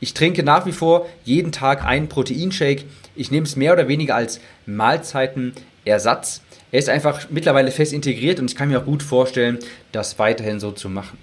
Ich 0.00 0.12
trinke 0.12 0.42
nach 0.42 0.66
wie 0.66 0.72
vor 0.72 1.06
jeden 1.24 1.52
Tag 1.52 1.84
einen 1.84 2.08
Proteinshake. 2.08 2.84
Ich 3.14 3.30
nehme 3.30 3.46
es 3.46 3.56
mehr 3.56 3.72
oder 3.72 3.88
weniger 3.88 4.16
als 4.16 4.40
Mahlzeitenersatz. 4.66 6.42
Er 6.72 6.78
ist 6.80 6.88
einfach 6.88 7.30
mittlerweile 7.30 7.70
fest 7.70 7.92
integriert 7.92 8.40
und 8.40 8.50
ich 8.50 8.56
kann 8.56 8.68
mir 8.68 8.80
auch 8.80 8.84
gut 8.84 9.02
vorstellen, 9.02 9.58
das 9.92 10.18
weiterhin 10.18 10.58
so 10.58 10.72
zu 10.72 10.88
machen. 10.88 11.18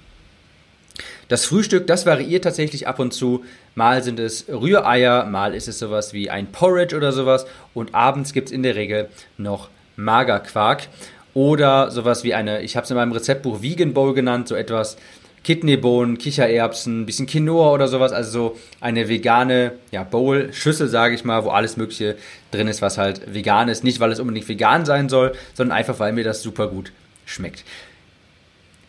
Das 1.31 1.45
Frühstück, 1.45 1.87
das 1.87 2.05
variiert 2.05 2.43
tatsächlich 2.43 2.89
ab 2.89 2.99
und 2.99 3.13
zu. 3.13 3.45
Mal 3.73 4.03
sind 4.03 4.19
es 4.19 4.49
Rühreier, 4.49 5.23
mal 5.23 5.55
ist 5.55 5.69
es 5.69 5.79
sowas 5.79 6.11
wie 6.11 6.29
ein 6.29 6.51
Porridge 6.51 6.93
oder 6.93 7.13
sowas. 7.13 7.45
Und 7.73 7.95
abends 7.95 8.33
gibt 8.33 8.49
es 8.49 8.51
in 8.51 8.63
der 8.63 8.75
Regel 8.75 9.07
noch 9.37 9.69
Magerquark 9.95 10.89
oder 11.33 11.89
sowas 11.89 12.25
wie 12.25 12.33
eine, 12.33 12.63
ich 12.63 12.75
habe 12.75 12.83
es 12.83 12.91
in 12.91 12.97
meinem 12.97 13.13
Rezeptbuch 13.13 13.61
Vegan 13.61 13.93
Bowl 13.93 14.13
genannt, 14.13 14.49
so 14.49 14.55
etwas 14.55 14.97
Kidneybohnen, 15.45 16.17
Kichererbsen, 16.17 17.03
ein 17.03 17.05
bisschen 17.05 17.27
Quinoa 17.27 17.71
oder 17.71 17.87
sowas. 17.87 18.11
Also 18.11 18.31
so 18.31 18.57
eine 18.81 19.07
vegane 19.07 19.71
ja, 19.91 20.03
Bowl, 20.03 20.51
Schüssel, 20.51 20.89
sage 20.89 21.15
ich 21.15 21.23
mal, 21.23 21.45
wo 21.45 21.49
alles 21.51 21.77
Mögliche 21.77 22.17
drin 22.51 22.67
ist, 22.67 22.81
was 22.81 22.97
halt 22.97 23.33
vegan 23.33 23.69
ist. 23.69 23.85
Nicht, 23.85 24.01
weil 24.01 24.11
es 24.11 24.19
unbedingt 24.19 24.49
vegan 24.49 24.85
sein 24.85 25.07
soll, 25.07 25.31
sondern 25.53 25.77
einfach, 25.77 25.97
weil 25.97 26.11
mir 26.11 26.25
das 26.25 26.41
super 26.41 26.67
gut 26.67 26.91
schmeckt. 27.25 27.63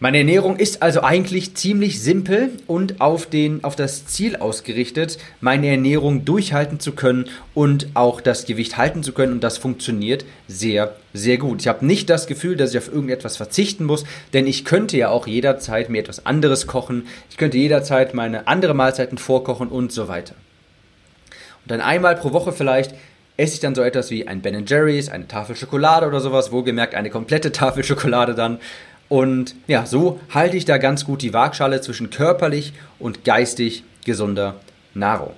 Meine 0.03 0.19
Ernährung 0.19 0.57
ist 0.57 0.83
also 0.83 1.03
eigentlich 1.03 1.55
ziemlich 1.55 2.03
simpel 2.03 2.51
und 2.67 3.01
auf, 3.01 3.27
den, 3.27 3.63
auf 3.63 3.77
das 3.77 4.05
Ziel 4.05 4.35
ausgerichtet, 4.35 5.17
meine 5.41 5.69
Ernährung 5.69 6.25
durchhalten 6.25 6.81
zu 6.81 6.91
können 6.91 7.27
und 7.55 7.87
auch 7.95 8.21
das 8.21 8.45
Gewicht 8.45 8.77
halten 8.77 9.05
zu 9.05 9.13
können. 9.13 9.35
Und 9.35 9.45
das 9.45 9.59
funktioniert 9.59 10.25
sehr, 10.49 10.97
sehr 11.13 11.39
gut. 11.39 11.61
Ich 11.61 11.69
habe 11.69 11.87
nicht 11.87 12.11
das 12.11 12.27
Gefühl, 12.27 12.57
dass 12.57 12.73
ich 12.73 12.79
auf 12.79 12.93
irgendetwas 12.93 13.37
verzichten 13.37 13.85
muss, 13.85 14.03
denn 14.33 14.49
ich 14.49 14.65
könnte 14.65 14.97
ja 14.97 15.09
auch 15.09 15.29
jederzeit 15.29 15.89
mir 15.89 16.01
etwas 16.01 16.27
anderes 16.27 16.67
kochen. 16.67 17.07
Ich 17.31 17.37
könnte 17.37 17.59
jederzeit 17.59 18.13
meine 18.13 18.49
andere 18.49 18.75
Mahlzeiten 18.75 19.19
vorkochen 19.19 19.69
und 19.69 19.93
so 19.93 20.09
weiter. 20.09 20.35
Und 21.63 21.71
dann 21.71 21.81
einmal 21.81 22.17
pro 22.17 22.33
Woche 22.33 22.51
vielleicht 22.51 22.93
esse 23.37 23.55
ich 23.55 23.61
dann 23.61 23.75
so 23.75 23.83
etwas 23.83 24.11
wie 24.11 24.27
ein 24.29 24.43
Ben 24.43 24.67
Jerry's, 24.67 25.09
eine 25.09 25.27
Tafel 25.27 25.57
Schokolade 25.57 26.07
oder 26.07 26.21
sowas, 26.21 26.53
wohlgemerkt 26.53 26.95
eine 26.95 27.11
komplette 27.11 27.53
Tafel 27.53 27.85
Schokolade 27.85 28.35
dann 28.35 28.59
und 29.13 29.57
ja, 29.67 29.85
so 29.85 30.19
halte 30.31 30.57
ich 30.57 30.65
da 30.65 30.79
ganz 30.79 31.05
gut 31.05 31.21
die 31.21 31.35
Waagschale 31.35 31.83
zwischen 31.83 32.09
körperlich 32.09 32.73
und 32.99 33.25
geistig 33.27 33.85
gesunder 34.07 34.59
Nahrung. 34.95 35.35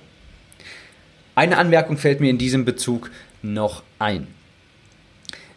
Eine 1.35 1.57
Anmerkung 1.57 1.97
fällt 1.97 2.21
mir 2.21 2.29
in 2.29 2.37
diesem 2.37 2.63
Bezug 2.63 3.11
noch 3.41 3.83
ein. 3.99 4.27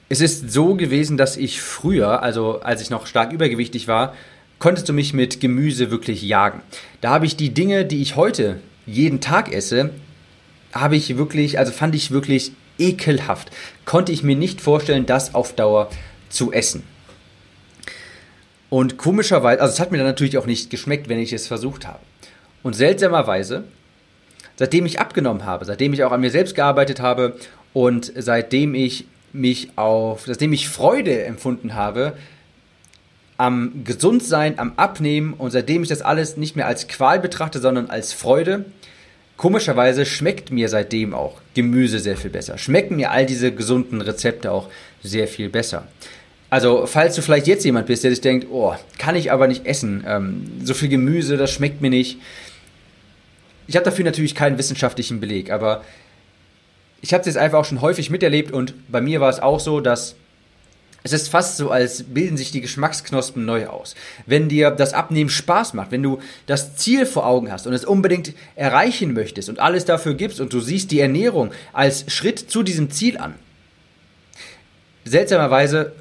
Es 0.08 0.20
ist 0.20 0.50
so 0.50 0.74
gewesen, 0.74 1.16
dass 1.16 1.36
ich 1.36 1.60
früher, 1.60 2.20
also 2.20 2.60
als 2.60 2.82
ich 2.82 2.90
noch 2.90 3.06
stark 3.06 3.32
übergewichtig 3.32 3.86
war, 3.86 4.16
konntest 4.58 4.88
du 4.88 4.92
mich 4.92 5.14
mit 5.14 5.38
Gemüse 5.38 5.92
wirklich 5.92 6.20
jagen. 6.20 6.62
Da 7.00 7.10
habe 7.10 7.24
ich 7.24 7.36
die 7.36 7.54
Dinge, 7.54 7.84
die 7.84 8.02
ich 8.02 8.16
heute 8.16 8.58
jeden 8.84 9.20
Tag 9.20 9.52
esse, 9.52 9.90
habe 10.72 10.96
ich 10.96 11.16
wirklich, 11.16 11.60
also 11.60 11.70
fand 11.70 11.94
ich 11.94 12.10
wirklich 12.10 12.50
ekelhaft. 12.80 13.52
Konnte 13.84 14.10
ich 14.10 14.24
mir 14.24 14.34
nicht 14.34 14.60
vorstellen, 14.60 15.06
das 15.06 15.36
auf 15.36 15.54
Dauer 15.54 15.88
zu 16.30 16.50
essen. 16.50 16.82
Und 18.70 18.98
komischerweise, 18.98 19.60
also 19.62 19.72
es 19.72 19.80
hat 19.80 19.90
mir 19.92 19.98
dann 19.98 20.06
natürlich 20.06 20.38
auch 20.38 20.46
nicht 20.46 20.70
geschmeckt, 20.70 21.08
wenn 21.08 21.18
ich 21.18 21.32
es 21.32 21.46
versucht 21.46 21.86
habe. 21.86 22.00
Und 22.62 22.74
seltsamerweise, 22.74 23.64
seitdem 24.56 24.84
ich 24.84 25.00
abgenommen 25.00 25.44
habe, 25.44 25.64
seitdem 25.64 25.92
ich 25.94 26.04
auch 26.04 26.12
an 26.12 26.20
mir 26.20 26.30
selbst 26.30 26.54
gearbeitet 26.54 27.00
habe 27.00 27.36
und 27.72 28.12
seitdem 28.16 28.74
ich 28.74 29.06
mich 29.32 29.70
auf, 29.76 30.24
seitdem 30.26 30.52
ich 30.52 30.68
Freude 30.68 31.24
empfunden 31.24 31.74
habe 31.74 32.14
am 33.38 33.84
Gesundsein, 33.84 34.58
am 34.58 34.72
Abnehmen 34.76 35.32
und 35.32 35.52
seitdem 35.52 35.84
ich 35.84 35.88
das 35.88 36.02
alles 36.02 36.36
nicht 36.36 36.56
mehr 36.56 36.66
als 36.66 36.88
Qual 36.88 37.20
betrachte, 37.20 37.60
sondern 37.60 37.88
als 37.88 38.12
Freude, 38.12 38.64
komischerweise 39.36 40.04
schmeckt 40.04 40.50
mir 40.50 40.68
seitdem 40.68 41.14
auch 41.14 41.40
Gemüse 41.54 42.00
sehr 42.00 42.16
viel 42.16 42.30
besser. 42.30 42.58
Schmecken 42.58 42.96
mir 42.96 43.12
all 43.12 43.26
diese 43.26 43.52
gesunden 43.52 44.00
Rezepte 44.00 44.50
auch 44.50 44.68
sehr 45.02 45.28
viel 45.28 45.48
besser. 45.48 45.86
Also, 46.50 46.86
falls 46.86 47.14
du 47.14 47.22
vielleicht 47.22 47.46
jetzt 47.46 47.64
jemand 47.64 47.86
bist, 47.86 48.04
der 48.04 48.10
sich 48.10 48.22
denkt, 48.22 48.46
oh, 48.50 48.74
kann 48.96 49.16
ich 49.16 49.30
aber 49.30 49.48
nicht 49.48 49.66
essen, 49.66 50.04
ähm, 50.06 50.50
so 50.64 50.72
viel 50.72 50.88
Gemüse, 50.88 51.36
das 51.36 51.52
schmeckt 51.52 51.82
mir 51.82 51.90
nicht. 51.90 52.18
Ich 53.66 53.76
habe 53.76 53.84
dafür 53.84 54.04
natürlich 54.04 54.34
keinen 54.34 54.56
wissenschaftlichen 54.56 55.20
Beleg, 55.20 55.50
aber 55.50 55.84
ich 57.02 57.12
habe 57.12 57.20
es 57.20 57.26
jetzt 57.26 57.36
einfach 57.36 57.58
auch 57.58 57.64
schon 57.66 57.82
häufig 57.82 58.08
miterlebt 58.08 58.50
und 58.50 58.74
bei 58.90 59.02
mir 59.02 59.20
war 59.20 59.28
es 59.28 59.40
auch 59.40 59.60
so, 59.60 59.80
dass 59.80 60.16
es 61.04 61.12
ist 61.12 61.28
fast 61.28 61.58
so, 61.58 61.70
als 61.70 62.02
bilden 62.02 62.36
sich 62.36 62.50
die 62.50 62.60
Geschmacksknospen 62.60 63.44
neu 63.44 63.68
aus. 63.68 63.94
Wenn 64.26 64.48
dir 64.48 64.70
das 64.70 64.94
Abnehmen 64.94 65.30
Spaß 65.30 65.74
macht, 65.74 65.92
wenn 65.92 66.02
du 66.02 66.18
das 66.46 66.76
Ziel 66.76 67.06
vor 67.06 67.24
Augen 67.24 67.52
hast 67.52 67.66
und 67.66 67.72
es 67.72 67.84
unbedingt 67.84 68.32
erreichen 68.56 69.12
möchtest 69.12 69.48
und 69.48 69.60
alles 69.60 69.84
dafür 69.84 70.14
gibst 70.14 70.40
und 70.40 70.52
du 70.52 70.60
siehst 70.60 70.90
die 70.90 71.00
Ernährung 71.00 71.52
als 71.72 72.10
Schritt 72.12 72.50
zu 72.50 72.62
diesem 72.62 72.90
Ziel 72.90 73.16
an, 73.16 73.34
seltsamerweise 75.04 75.92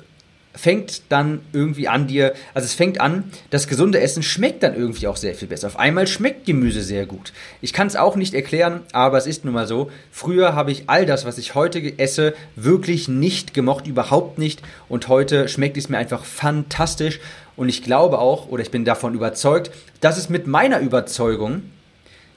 fängt 0.57 1.03
dann 1.09 1.41
irgendwie 1.53 1.87
an 1.87 2.07
dir, 2.07 2.33
also 2.53 2.65
es 2.65 2.73
fängt 2.73 2.99
an, 2.99 3.31
das 3.49 3.67
gesunde 3.67 3.99
Essen 4.01 4.23
schmeckt 4.23 4.63
dann 4.63 4.75
irgendwie 4.75 5.07
auch 5.07 5.15
sehr 5.15 5.35
viel 5.35 5.47
besser. 5.47 5.67
Auf 5.67 5.79
einmal 5.79 6.07
schmeckt 6.07 6.45
Gemüse 6.45 6.81
sehr 6.81 7.05
gut. 7.05 7.31
Ich 7.61 7.73
kann 7.73 7.87
es 7.87 7.95
auch 7.95 8.15
nicht 8.15 8.33
erklären, 8.33 8.81
aber 8.91 9.17
es 9.17 9.27
ist 9.27 9.45
nun 9.45 9.53
mal 9.53 9.67
so. 9.67 9.91
Früher 10.11 10.55
habe 10.55 10.71
ich 10.71 10.83
all 10.87 11.05
das, 11.05 11.25
was 11.25 11.37
ich 11.37 11.55
heute 11.55 11.79
esse, 11.99 12.33
wirklich 12.55 13.07
nicht 13.07 13.53
gemocht, 13.53 13.87
überhaupt 13.87 14.37
nicht. 14.39 14.61
Und 14.89 15.07
heute 15.07 15.47
schmeckt 15.47 15.77
es 15.77 15.89
mir 15.89 15.97
einfach 15.97 16.25
fantastisch. 16.25 17.19
Und 17.55 17.69
ich 17.69 17.83
glaube 17.83 18.19
auch, 18.19 18.49
oder 18.49 18.63
ich 18.63 18.71
bin 18.71 18.85
davon 18.85 19.13
überzeugt, 19.13 19.71
dass 20.01 20.17
es 20.17 20.29
mit 20.29 20.47
meiner 20.47 20.79
Überzeugung, 20.79 21.63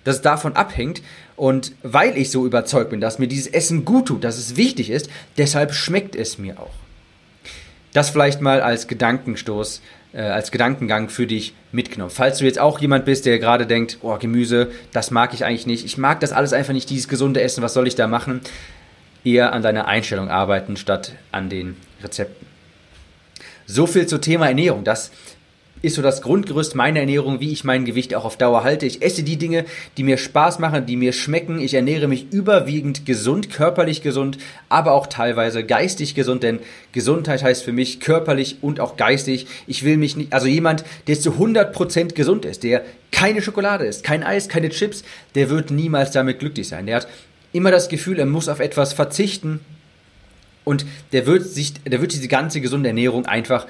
dass 0.04 0.16
es 0.16 0.22
davon 0.22 0.56
abhängt. 0.56 1.02
Und 1.36 1.72
weil 1.82 2.18
ich 2.18 2.30
so 2.30 2.44
überzeugt 2.44 2.90
bin, 2.90 3.00
dass 3.00 3.18
mir 3.18 3.28
dieses 3.28 3.46
Essen 3.46 3.86
gut 3.86 4.06
tut, 4.06 4.24
dass 4.24 4.36
es 4.36 4.56
wichtig 4.56 4.90
ist, 4.90 5.08
deshalb 5.38 5.72
schmeckt 5.72 6.14
es 6.14 6.36
mir 6.36 6.60
auch. 6.60 6.70
Das 7.92 8.10
vielleicht 8.10 8.40
mal 8.40 8.60
als 8.60 8.86
Gedankenstoß, 8.86 9.82
äh, 10.12 10.20
als 10.22 10.50
Gedankengang 10.50 11.08
für 11.08 11.26
dich 11.26 11.54
mitgenommen. 11.72 12.10
Falls 12.10 12.38
du 12.38 12.44
jetzt 12.44 12.58
auch 12.58 12.78
jemand 12.78 13.04
bist, 13.04 13.26
der 13.26 13.38
gerade 13.38 13.66
denkt, 13.66 13.98
oh, 14.02 14.16
Gemüse, 14.16 14.70
das 14.92 15.10
mag 15.10 15.34
ich 15.34 15.44
eigentlich 15.44 15.66
nicht. 15.66 15.84
Ich 15.84 15.98
mag 15.98 16.20
das 16.20 16.32
alles 16.32 16.52
einfach 16.52 16.72
nicht, 16.72 16.90
dieses 16.90 17.08
gesunde 17.08 17.40
Essen, 17.40 17.62
was 17.62 17.74
soll 17.74 17.86
ich 17.86 17.94
da 17.94 18.06
machen? 18.06 18.40
Eher 19.24 19.52
an 19.52 19.62
deiner 19.62 19.86
Einstellung 19.86 20.30
arbeiten, 20.30 20.76
statt 20.76 21.12
an 21.30 21.48
den 21.48 21.76
Rezepten. 22.02 22.46
So 23.66 23.86
viel 23.86 24.06
zum 24.06 24.20
Thema 24.20 24.48
Ernährung. 24.48 24.82
Das 24.82 25.10
ist 25.82 25.96
so 25.96 26.02
das 26.02 26.22
Grundgerüst 26.22 26.74
meiner 26.74 27.00
Ernährung, 27.00 27.40
wie 27.40 27.52
ich 27.52 27.64
mein 27.64 27.84
Gewicht 27.84 28.14
auch 28.14 28.24
auf 28.24 28.36
Dauer 28.36 28.64
halte. 28.64 28.86
Ich 28.86 29.02
esse 29.02 29.22
die 29.22 29.36
Dinge, 29.36 29.64
die 29.96 30.02
mir 30.02 30.18
Spaß 30.18 30.58
machen, 30.58 30.86
die 30.86 30.96
mir 30.96 31.12
schmecken. 31.12 31.60
Ich 31.60 31.74
ernähre 31.74 32.08
mich 32.08 32.32
überwiegend 32.32 33.06
gesund, 33.06 33.50
körperlich 33.50 34.02
gesund, 34.02 34.38
aber 34.68 34.92
auch 34.92 35.06
teilweise 35.06 35.64
geistig 35.64 36.14
gesund, 36.14 36.42
denn 36.42 36.60
Gesundheit 36.92 37.42
heißt 37.42 37.64
für 37.64 37.72
mich 37.72 38.00
körperlich 38.00 38.58
und 38.60 38.80
auch 38.80 38.96
geistig. 38.96 39.46
Ich 39.66 39.84
will 39.84 39.96
mich 39.96 40.16
nicht, 40.16 40.32
also 40.32 40.46
jemand, 40.46 40.84
der 41.06 41.18
zu 41.18 41.32
100% 41.32 42.14
gesund 42.14 42.44
ist, 42.44 42.62
der 42.62 42.84
keine 43.12 43.42
Schokolade 43.42 43.86
isst, 43.86 44.04
kein 44.04 44.22
Eis, 44.22 44.48
keine 44.48 44.68
Chips, 44.68 45.02
der 45.34 45.50
wird 45.50 45.70
niemals 45.70 46.10
damit 46.10 46.38
glücklich 46.38 46.68
sein. 46.68 46.86
Der 46.86 46.96
hat 46.96 47.08
immer 47.52 47.70
das 47.70 47.88
Gefühl, 47.88 48.18
er 48.18 48.26
muss 48.26 48.48
auf 48.48 48.60
etwas 48.60 48.92
verzichten, 48.92 49.60
und 50.64 50.84
der 51.12 51.26
wird 51.26 51.44
sich, 51.46 51.74
der 51.84 52.00
wird 52.00 52.12
diese 52.12 52.28
ganze 52.28 52.60
gesunde 52.60 52.90
Ernährung 52.90 53.26
einfach 53.26 53.66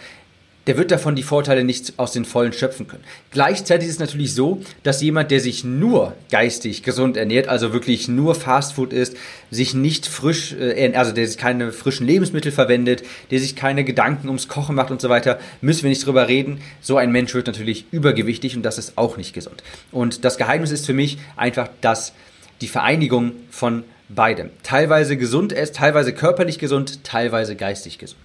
der 0.66 0.76
wird 0.76 0.90
davon 0.90 1.16
die 1.16 1.22
Vorteile 1.22 1.64
nicht 1.64 1.94
aus 1.96 2.12
den 2.12 2.24
Vollen 2.24 2.52
schöpfen 2.52 2.86
können. 2.86 3.04
Gleichzeitig 3.30 3.88
ist 3.88 3.94
es 3.94 4.00
natürlich 4.00 4.34
so, 4.34 4.62
dass 4.82 5.00
jemand, 5.00 5.30
der 5.30 5.40
sich 5.40 5.64
nur 5.64 6.14
geistig 6.30 6.82
gesund 6.82 7.16
ernährt, 7.16 7.48
also 7.48 7.72
wirklich 7.72 8.08
nur 8.08 8.34
Fastfood 8.34 8.92
isst, 8.92 9.16
sich 9.50 9.74
nicht 9.74 10.06
frisch, 10.06 10.52
äh, 10.52 10.92
also 10.94 11.12
der 11.12 11.26
sich 11.26 11.38
keine 11.38 11.72
frischen 11.72 12.06
Lebensmittel 12.06 12.52
verwendet, 12.52 13.02
der 13.30 13.40
sich 13.40 13.56
keine 13.56 13.84
Gedanken 13.84 14.28
ums 14.28 14.48
Kochen 14.48 14.74
macht 14.74 14.90
und 14.90 15.00
so 15.00 15.08
weiter, 15.08 15.38
müssen 15.60 15.82
wir 15.84 15.90
nicht 15.90 16.04
drüber 16.04 16.28
reden. 16.28 16.60
So 16.80 16.96
ein 16.96 17.10
Mensch 17.10 17.34
wird 17.34 17.46
natürlich 17.46 17.86
übergewichtig 17.90 18.56
und 18.56 18.62
das 18.62 18.78
ist 18.78 18.92
auch 18.96 19.16
nicht 19.16 19.32
gesund. 19.32 19.62
Und 19.92 20.24
das 20.24 20.36
Geheimnis 20.36 20.70
ist 20.70 20.86
für 20.86 20.94
mich 20.94 21.18
einfach, 21.36 21.68
dass 21.80 22.12
die 22.60 22.68
Vereinigung 22.68 23.32
von 23.50 23.84
beidem. 24.10 24.50
Teilweise 24.62 25.16
gesund 25.16 25.52
ist, 25.52 25.76
teilweise 25.76 26.12
körperlich 26.12 26.58
gesund, 26.58 27.04
teilweise 27.04 27.56
geistig 27.56 27.98
gesund. 27.98 28.20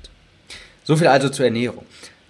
So 0.84 0.96
viel 0.96 1.08
also 1.08 1.30
zur 1.30 1.46
Ernährung. 1.46 1.86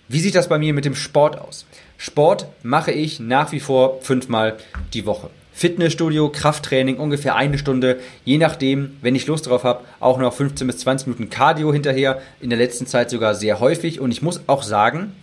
Wie 0.08 0.20
sieht 0.20 0.36
das 0.36 0.50
bei 0.50 0.60
mir 0.60 0.74
mit 0.74 0.86
dem 0.86 0.94
Sport 0.94 1.40
aus? 1.40 1.66
Sport 1.98 2.48
mache 2.62 2.92
ich 2.92 3.20
nach 3.20 3.52
wie 3.52 3.60
vor 3.60 4.02
fünfmal 4.02 4.58
die 4.94 5.08
Woche. 5.08 5.32
Fitnessstudio, 5.52 6.30
Krafttraining, 6.30 6.98
ungefähr 6.98 7.36
eine 7.36 7.58
Stunde, 7.58 8.00
je 8.24 8.38
nachdem, 8.38 8.98
wenn 9.02 9.16
ich 9.16 9.26
Lust 9.26 9.48
drauf 9.48 9.64
habe, 9.64 9.84
auch 10.00 10.20
noch 10.20 10.34
15 10.34 10.68
bis 10.68 10.80
20 10.80 11.08
Minuten 11.08 11.30
Cardio 11.32 11.74
hinterher, 11.74 12.22
in 12.40 12.50
der 12.52 12.60
letzten 12.60 12.86
Zeit 12.86 13.10
sogar 13.10 13.34
sehr 13.34 13.60
häufig. 13.60 14.00
Und 14.00 14.12
ich 14.12 14.22
muss 14.22 14.42
auch 14.48 14.62
sagen, 14.62 15.14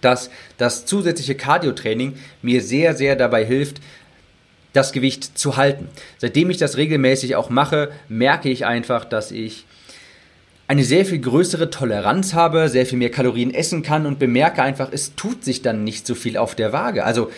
dass 0.00 0.30
das 0.56 0.86
zusätzliche 0.86 1.36
Cardio-Training 1.36 2.14
mir 2.42 2.62
sehr, 2.62 2.96
sehr 2.96 3.14
dabei 3.14 3.44
hilft, 3.44 3.80
das 4.72 4.92
Gewicht 4.92 5.38
zu 5.38 5.56
halten. 5.56 5.88
Seitdem 6.18 6.50
ich 6.50 6.56
das 6.56 6.76
regelmäßig 6.76 7.36
auch 7.36 7.50
mache, 7.50 7.92
merke 8.08 8.48
ich 8.48 8.66
einfach, 8.66 9.04
dass 9.04 9.30
ich 9.30 9.66
eine 10.70 10.84
sehr 10.84 11.04
viel 11.04 11.18
größere 11.18 11.70
Toleranz 11.70 12.32
habe, 12.32 12.68
sehr 12.68 12.86
viel 12.86 12.96
mehr 12.96 13.10
Kalorien 13.10 13.52
essen 13.52 13.82
kann 13.82 14.06
und 14.06 14.20
bemerke 14.20 14.62
einfach, 14.62 14.90
es 14.92 15.16
tut 15.16 15.42
sich 15.42 15.62
dann 15.62 15.82
nicht 15.82 16.06
so 16.06 16.14
viel 16.14 16.36
auf 16.36 16.54
der 16.54 16.72
Waage. 16.72 17.02
Also 17.02 17.32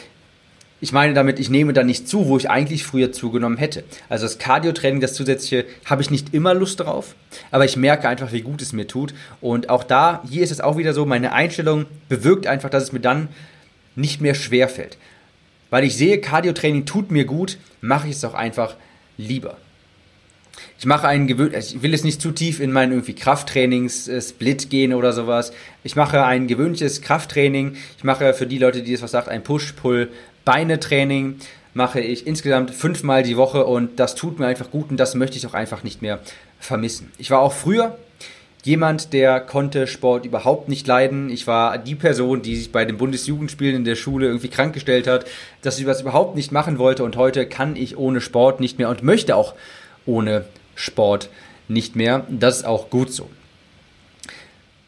ich 0.83 0.93
meine 0.93 1.15
damit, 1.15 1.39
ich 1.39 1.49
nehme 1.49 1.73
dann 1.73 1.87
nicht 1.87 2.07
zu, 2.07 2.27
wo 2.27 2.37
ich 2.37 2.51
eigentlich 2.51 2.85
früher 2.85 3.11
zugenommen 3.11 3.57
hätte. 3.57 3.85
Also 4.11 4.27
das 4.27 4.37
Cardio-Training, 4.37 5.01
das 5.01 5.15
zusätzliche, 5.15 5.65
habe 5.87 6.03
ich 6.03 6.11
nicht 6.11 6.35
immer 6.35 6.53
Lust 6.53 6.81
drauf, 6.81 7.15
aber 7.51 7.65
ich 7.65 7.79
merke 7.79 8.07
einfach, 8.07 8.33
wie 8.33 8.43
gut 8.43 8.61
es 8.61 8.75
mir 8.75 8.87
tut. 8.87 9.15
Und 9.41 9.71
auch 9.71 9.85
da, 9.85 10.23
hier 10.29 10.43
ist 10.43 10.53
es 10.53 10.61
auch 10.61 10.77
wieder 10.77 10.93
so, 10.93 11.07
meine 11.07 11.33
Einstellung 11.33 11.87
bewirkt 12.11 12.47
einfach, 12.47 12.69
dass 12.69 12.83
es 12.83 12.93
mir 12.93 13.01
dann 13.01 13.29
nicht 13.97 14.21
mehr 14.21 14.35
schwer 14.35 14.69
fällt. 14.69 14.99
Weil 15.71 15.85
ich 15.85 15.97
sehe, 15.97 16.21
Cardio-Training 16.21 16.85
tut 16.85 17.11
mir 17.11 17.25
gut, 17.25 17.57
mache 17.81 18.09
ich 18.09 18.17
es 18.17 18.25
auch 18.27 18.35
einfach 18.35 18.77
lieber. 19.17 19.57
Ich 20.79 20.87
mache 20.87 21.07
einen 21.07 21.27
gewöhn 21.27 21.55
ich 21.55 21.83
will 21.83 21.93
jetzt 21.93 22.05
nicht 22.05 22.21
zu 22.21 22.33
tief 22.33 22.61
in 22.61 22.73
mein 22.73 22.91
irgendwie 22.91 23.15
Krafttrainings-Split 23.15 24.69
gehen 24.69 24.93
oder 24.93 25.13
sowas. 25.13 25.53
Ich 25.85 25.97
mache 25.97 26.25
ein 26.25 26.47
gewöhnliches 26.47 27.03
Krafttraining. 27.03 27.77
Ich 27.97 28.05
mache 28.05 28.35
für 28.35 28.47
die 28.47 28.59
Leute, 28.59 28.83
die 28.83 28.93
es 28.93 29.03
was 29.03 29.13
sagt, 29.13 29.29
ein 29.29 29.43
Push-Pull-Beine-Training. 29.43 31.37
Mache 31.75 32.01
ich 32.01 32.27
insgesamt 32.27 32.73
fünfmal 32.73 33.23
die 33.23 33.37
Woche 33.37 33.65
und 33.65 33.99
das 33.99 34.15
tut 34.15 34.39
mir 34.39 34.47
einfach 34.47 34.71
gut 34.71 34.91
und 34.91 34.99
das 34.99 35.15
möchte 35.15 35.39
ich 35.39 35.47
auch 35.47 35.55
einfach 35.55 35.85
nicht 35.85 36.03
mehr 36.03 36.19
vermissen. 36.59 37.11
Ich 37.17 37.31
war 37.31 37.41
auch 37.41 37.53
früher 37.53 37.97
jemand, 38.65 39.13
der 39.13 39.41
konnte 39.41 39.87
Sport 39.87 40.25
überhaupt 40.25 40.69
nicht 40.69 40.87
leiden. 40.87 41.31
Ich 41.31 41.47
war 41.47 41.79
die 41.79 41.95
Person, 41.95 42.43
die 42.43 42.57
sich 42.57 42.73
bei 42.73 42.85
den 42.85 42.97
Bundesjugendspielen 42.97 43.77
in 43.77 43.85
der 43.85 43.97
Schule 43.97 44.27
irgendwie 44.27 44.49
krankgestellt 44.49 45.07
hat, 45.07 45.27
dass 45.63 45.79
ich 45.79 45.87
was 45.87 46.01
überhaupt 46.01 46.37
nicht 46.37 46.53
machen 46.53 46.79
wollte 46.79 47.05
und 47.05 47.17
heute 47.17 47.47
kann 47.47 47.77
ich 47.77 47.97
ohne 47.97 48.21
Sport 48.21 48.61
nicht 48.61 48.79
mehr 48.79 48.89
und 48.89 49.03
möchte 49.03 49.37
auch 49.37 49.55
ohne 50.07 50.45
Sport 50.75 51.29
nicht 51.69 51.97
mehr. 51.97 52.27
Das 52.29 52.59
ist 52.59 52.65
auch 52.65 52.91
gut 52.91 53.13
so. 53.13 53.29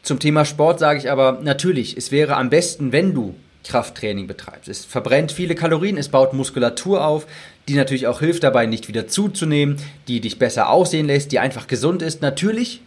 Zum 0.03 0.19
Thema 0.19 0.45
Sport 0.45 0.79
sage 0.79 0.99
ich 0.99 1.09
aber 1.09 1.39
natürlich, 1.41 1.97
es 1.97 2.11
wäre 2.11 2.35
am 2.35 2.49
besten, 2.49 2.91
wenn 2.91 3.13
du 3.13 3.35
Krafttraining 3.63 4.27
betreibst. 4.27 4.69
Es 4.69 4.85
verbrennt 4.85 5.31
viele 5.31 5.55
Kalorien, 5.55 5.97
es 5.97 6.09
baut 6.09 6.33
Muskulatur 6.33 7.05
auf, 7.05 7.25
die 7.67 7.73
natürlich 7.73 8.05
auch 8.05 8.19
hilft 8.19 8.43
dabei, 8.43 8.67
nicht 8.67 8.87
wieder 8.87 9.07
zuzunehmen, 9.07 9.77
die 10.07 10.21
dich 10.21 10.37
besser 10.37 10.69
aussehen 10.69 11.07
lässt, 11.07 11.31
die 11.31 11.39
einfach 11.39 11.65
gesund 11.65 12.03
ist. 12.03 12.21
Natürlich 12.21 12.81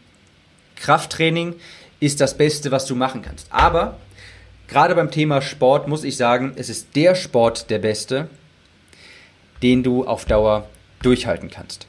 Krafttraining 0.76 1.56
ist 1.98 2.20
das 2.20 2.36
Beste, 2.36 2.70
was 2.70 2.86
du 2.86 2.94
machen 2.94 3.22
kannst. 3.22 3.48
Aber 3.50 3.98
gerade 4.68 4.94
beim 4.94 5.10
Thema 5.10 5.42
Sport 5.42 5.88
muss 5.88 6.04
ich 6.04 6.16
sagen, 6.16 6.52
es 6.54 6.68
ist 6.68 6.94
der 6.94 7.16
Sport 7.16 7.70
der 7.70 7.80
beste, 7.80 8.28
den 9.62 9.82
du 9.82 10.06
auf 10.06 10.24
Dauer 10.24 10.68
durchhalten 11.02 11.50
kannst. 11.50 11.88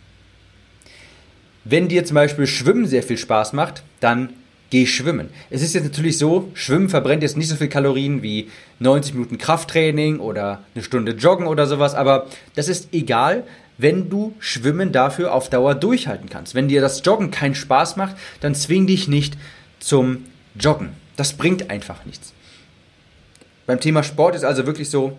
Wenn 1.69 1.87
dir 1.87 2.03
zum 2.03 2.15
Beispiel 2.15 2.47
Schwimmen 2.47 2.87
sehr 2.87 3.03
viel 3.03 3.17
Spaß 3.17 3.53
macht, 3.53 3.83
dann 3.99 4.33
geh 4.71 4.87
schwimmen. 4.87 5.29
Es 5.51 5.61
ist 5.61 5.75
jetzt 5.75 5.83
natürlich 5.83 6.17
so, 6.17 6.49
Schwimmen 6.55 6.89
verbrennt 6.89 7.21
jetzt 7.21 7.37
nicht 7.37 7.47
so 7.47 7.55
viel 7.55 7.67
Kalorien 7.67 8.23
wie 8.23 8.49
90 8.79 9.13
Minuten 9.13 9.37
Krafttraining 9.37 10.19
oder 10.19 10.63
eine 10.73 10.83
Stunde 10.83 11.11
Joggen 11.11 11.45
oder 11.45 11.67
sowas, 11.67 11.93
aber 11.93 12.25
das 12.55 12.69
ist 12.69 12.89
egal, 12.91 13.43
wenn 13.77 14.09
du 14.09 14.33
Schwimmen 14.39 14.91
dafür 14.91 15.31
auf 15.33 15.49
Dauer 15.49 15.75
durchhalten 15.75 16.27
kannst. 16.27 16.55
Wenn 16.55 16.67
dir 16.67 16.81
das 16.81 17.03
Joggen 17.05 17.29
keinen 17.29 17.55
Spaß 17.55 17.97
macht, 17.97 18.15
dann 18.41 18.55
zwing 18.55 18.87
dich 18.87 19.07
nicht 19.07 19.37
zum 19.79 20.25
Joggen. 20.59 20.89
Das 21.17 21.33
bringt 21.33 21.69
einfach 21.69 22.03
nichts. 22.05 22.33
Beim 23.67 23.79
Thema 23.79 24.01
Sport 24.01 24.35
ist 24.35 24.43
also 24.43 24.65
wirklich 24.65 24.89
so, 24.89 25.17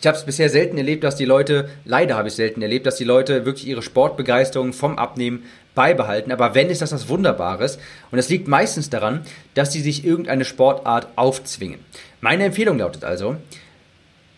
ich 0.00 0.06
habe 0.06 0.16
es 0.16 0.24
bisher 0.24 0.48
selten 0.48 0.78
erlebt, 0.78 1.04
dass 1.04 1.16
die 1.16 1.24
Leute, 1.24 1.68
leider 1.84 2.16
habe 2.16 2.28
ich 2.28 2.34
selten 2.34 2.62
erlebt, 2.62 2.86
dass 2.86 2.96
die 2.96 3.04
Leute 3.04 3.44
wirklich 3.44 3.66
ihre 3.66 3.82
Sportbegeisterung 3.82 4.72
vom 4.72 4.98
Abnehmen 4.98 5.44
beibehalten. 5.74 6.32
Aber 6.32 6.54
wenn, 6.54 6.70
ist 6.70 6.82
das 6.82 6.92
was 6.92 7.08
Wunderbares. 7.08 7.78
Und 8.10 8.16
das 8.16 8.28
liegt 8.28 8.48
meistens 8.48 8.90
daran, 8.90 9.22
dass 9.54 9.72
sie 9.72 9.80
sich 9.80 10.04
irgendeine 10.04 10.44
Sportart 10.44 11.08
aufzwingen. 11.16 11.78
Meine 12.20 12.44
Empfehlung 12.44 12.78
lautet 12.78 13.04
also, 13.04 13.36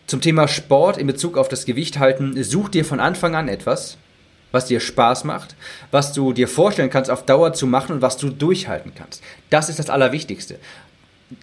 zum 0.05 0.21
Thema 0.21 0.47
Sport 0.47 0.97
in 0.97 1.07
Bezug 1.07 1.37
auf 1.37 1.49
das 1.49 1.65
Gewicht 1.65 1.99
halten, 1.99 2.43
such 2.43 2.69
dir 2.69 2.83
von 2.83 2.99
Anfang 2.99 3.35
an 3.35 3.47
etwas, 3.47 3.97
was 4.51 4.65
dir 4.65 4.79
Spaß 4.79 5.23
macht, 5.23 5.55
was 5.91 6.13
du 6.13 6.33
dir 6.33 6.47
vorstellen 6.47 6.89
kannst, 6.89 7.11
auf 7.11 7.25
Dauer 7.25 7.53
zu 7.53 7.67
machen 7.67 7.95
und 7.95 8.01
was 8.01 8.17
du 8.17 8.29
durchhalten 8.29 8.93
kannst. 8.95 9.21
Das 9.49 9.69
ist 9.69 9.79
das 9.79 9.89
Allerwichtigste. 9.89 10.59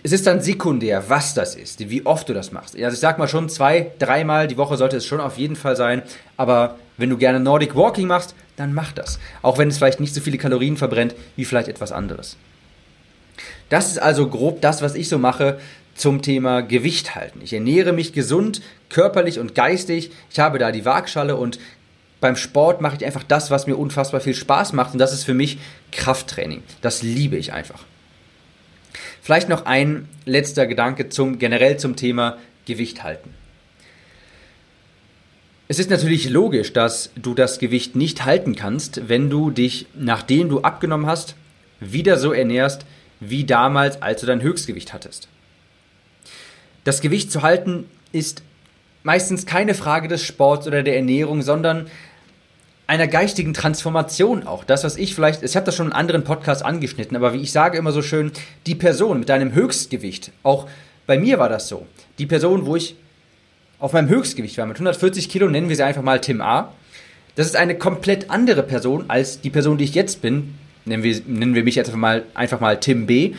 Es 0.03 0.13
ist 0.13 0.27
dann 0.27 0.41
sekundär, 0.41 1.05
was 1.09 1.35
das 1.35 1.55
ist, 1.55 1.79
wie 1.89 2.05
oft 2.05 2.29
du 2.29 2.35
das 2.35 2.51
machst. 2.51 2.75
Also 2.77 2.95
ich 2.95 3.01
sag 3.01 3.19
mal 3.19 3.29
schon 3.29 3.49
zwei, 3.49 3.93
dreimal 3.99 4.49
die 4.49 4.57
Woche 4.57 4.77
sollte 4.77 4.97
es 4.97 5.07
schon 5.07 5.21
auf 5.21 5.39
jeden 5.39 5.55
Fall 5.55 5.77
sein. 5.77 6.03
Aber 6.37 6.77
wenn 6.97 7.11
du 7.11 7.17
gerne 7.17 7.39
Nordic 7.39 7.77
Walking 7.77 8.09
machst, 8.09 8.35
dann 8.57 8.75
mach 8.75 8.93
das. 8.93 9.21
Auch 9.43 9.59
wenn 9.59 9.69
es 9.69 9.79
vielleicht 9.79 10.01
nicht 10.01 10.15
so 10.15 10.21
viele 10.21 10.39
Kalorien 10.39 10.77
verbrennt 10.77 11.15
wie 11.37 11.45
vielleicht 11.45 11.69
etwas 11.69 11.93
anderes. 11.93 12.37
Das 13.69 13.89
ist 13.89 13.99
also 13.99 14.29
grob 14.29 14.61
das, 14.61 14.83
was 14.83 14.95
ich 14.95 15.09
so 15.09 15.19
mache 15.19 15.59
zum 15.95 16.21
Thema 16.21 16.63
Gewicht 16.63 17.15
halten. 17.15 17.41
Ich 17.43 17.53
ernähre 17.53 17.93
mich 17.93 18.13
gesund, 18.13 18.63
körperlich 18.89 19.39
und 19.39 19.55
geistig. 19.55 20.11
Ich 20.31 20.39
habe 20.39 20.59
da 20.59 20.73
die 20.73 20.85
Waagschale 20.85 21.37
und 21.37 21.59
beim 22.21 22.37
Sport 22.37 22.81
mache 22.81 22.97
ich 22.97 23.05
einfach 23.05 23.23
das, 23.23 23.51
was 23.51 23.67
mir 23.67 23.77
unfassbar 23.77 24.21
viel 24.21 24.35
Spaß 24.35 24.73
macht 24.73 24.93
und 24.95 24.99
das 24.99 25.13
ist 25.13 25.25
für 25.25 25.35
mich 25.35 25.59
Krafttraining. 25.93 26.63
Das 26.81 27.03
liebe 27.03 27.37
ich 27.37 27.53
einfach. 27.53 27.85
Vielleicht 29.27 29.49
noch 29.49 29.67
ein 29.67 30.09
letzter 30.25 30.69
Gedanke 30.69 31.09
zum 31.09 31.41
generell 31.41 31.79
zum 31.79 31.97
Thema 31.97 32.39
Gewicht 32.65 33.03
halten. 33.03 33.35
Es 35.67 35.81
ist 35.81 35.91
natürlich 35.91 36.31
logisch, 36.31 36.73
dass 36.73 37.11
du 37.17 37.35
das 37.35 37.59
Gewicht 37.59 37.97
nicht 37.97 38.25
halten 38.25 38.55
kannst, 38.55 39.09
wenn 39.09 39.29
du 39.29 39.51
dich, 39.51 39.87
nachdem 39.97 40.49
du 40.49 40.61
abgenommen 40.61 41.09
hast, 41.09 41.35
wieder 41.81 42.21
so 42.21 42.33
ernährst 42.33 42.87
wie 43.19 43.43
damals, 43.43 44.01
als 44.01 44.21
du 44.21 44.29
dein 44.29 44.43
Höchstgewicht 44.43 44.93
hattest. 44.93 45.27
Das 46.85 47.01
Gewicht 47.01 47.33
zu 47.33 47.43
halten 47.43 47.91
ist 48.13 48.45
meistens 49.03 49.45
keine 49.45 49.75
Frage 49.75 50.07
des 50.07 50.23
Sports 50.23 50.69
oder 50.69 50.85
der 50.85 50.95
Ernährung, 50.95 51.43
sondern 51.43 51.89
einer 52.87 53.09
geistigen 53.09 53.53
Transformation 53.53 54.47
auch. 54.47 54.65
Das, 54.65 54.85
was 54.85 54.97
ich 54.97 55.15
vielleicht, 55.15 55.43
ich 55.43 55.57
habe 55.57 55.67
das 55.67 55.75
schon 55.75 55.89
in 55.89 55.93
anderen 55.93 56.25
Podcasts 56.25 56.63
angeschnitten, 56.63 57.17
aber 57.17 57.33
wie 57.33 57.41
ich 57.41 57.53
sage 57.53 57.79
immer 57.79 57.93
so 57.93 58.03
schön, 58.03 58.33
die 58.67 58.75
Person 58.75 59.19
mit 59.21 59.29
deinem 59.29 59.55
Höchstgewicht, 59.55 60.31
auch 60.43 60.69
bei 61.07 61.19
mir 61.19 61.39
war 61.39 61.49
das 61.49 61.69
so, 61.69 61.87
die 62.19 62.27
Person, 62.27 62.67
wo 62.67 62.77
ich 62.77 62.97
auf 63.79 63.93
meinem 63.93 64.09
Höchstgewicht 64.09 64.57
war, 64.59 64.67
mit 64.67 64.77
140 64.77 65.29
Kilo, 65.29 65.49
nennen 65.49 65.69
wir 65.69 65.77
sie 65.77 65.85
einfach 65.85 66.03
mal 66.03 66.21
Tim 66.21 66.41
A. 66.41 66.73
Das 67.35 67.47
ist 67.47 67.57
eine 67.57 67.77
komplett 67.77 68.31
andere 68.31 68.63
Person 68.63 69.05
als 69.09 69.41
die 69.41 69.51
Person, 69.51 69.77
die 69.79 69.85
ich 69.85 69.95
jetzt 69.95 70.23
bin. 70.23 70.55
Nennen 70.87 71.03
wir, 71.03 71.21
nennen 71.27 71.55
wir 71.55 71.65
mich 71.65 71.75
jetzt 71.75 71.89
einfach 71.89 71.99
mal, 71.99 72.25
einfach 72.35 72.61
mal 72.61 72.81
Tim 72.81 73.07
B. 73.07 73.35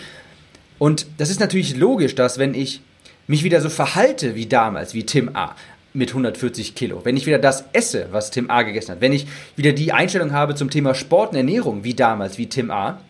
Und 0.78 1.08
das 1.18 1.30
ist 1.30 1.40
natürlich 1.40 1.76
logisch, 1.76 2.14
dass 2.14 2.38
wenn 2.38 2.54
ich 2.54 2.82
mich 3.26 3.44
wieder 3.44 3.62
so 3.62 3.70
verhalte 3.70 4.36
wie 4.36 4.46
damals, 4.46 4.94
wie 4.94 5.06
Tim 5.06 5.36
A. 5.36 5.56
mit 5.98 6.10
140 6.10 6.76
Kilo, 6.76 7.02
wenn 7.04 7.18
ich 7.18 7.26
wieder 7.26 7.40
das 7.40 7.66
esse, 7.74 8.08
was 8.12 8.32
Tim 8.32 8.50
A. 8.52 8.62
gegessen 8.62 8.92
hat, 8.92 9.02
wenn 9.02 9.14
ich 9.14 9.28
wieder 9.56 9.74
die 9.74 9.92
Einstellung 9.92 10.32
habe 10.32 10.56
zum 10.56 10.70
Thema 10.70 10.94
Sport 10.94 11.32
und 11.32 11.38
Ernährung 11.38 11.84
wie 11.84 11.96
damals, 11.96 12.38
wie 12.38 12.48
Tim 12.48 12.72
A., 12.72 13.02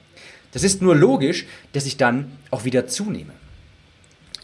das 0.54 0.64
ist 0.64 0.82
nur 0.82 0.96
logisch, 0.96 1.46
dass 1.74 1.86
ich 1.86 1.98
dann 1.98 2.32
auch 2.50 2.64
wieder 2.64 2.88
zunehme. 2.88 3.34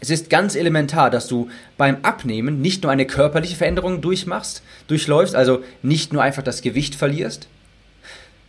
Es 0.00 0.10
ist 0.10 0.28
ganz 0.28 0.54
elementar, 0.54 1.08
dass 1.08 1.26
du 1.26 1.48
beim 1.78 1.96
Abnehmen 2.02 2.60
nicht 2.60 2.82
nur 2.82 2.92
eine 2.92 3.06
körperliche 3.06 3.56
Veränderung 3.56 4.02
durchmachst, 4.02 4.62
durchläufst, 4.86 5.34
also 5.34 5.64
nicht 5.82 6.12
nur 6.12 6.22
einfach 6.22 6.42
das 6.42 6.60
Gewicht 6.60 6.94
verlierst, 6.94 7.48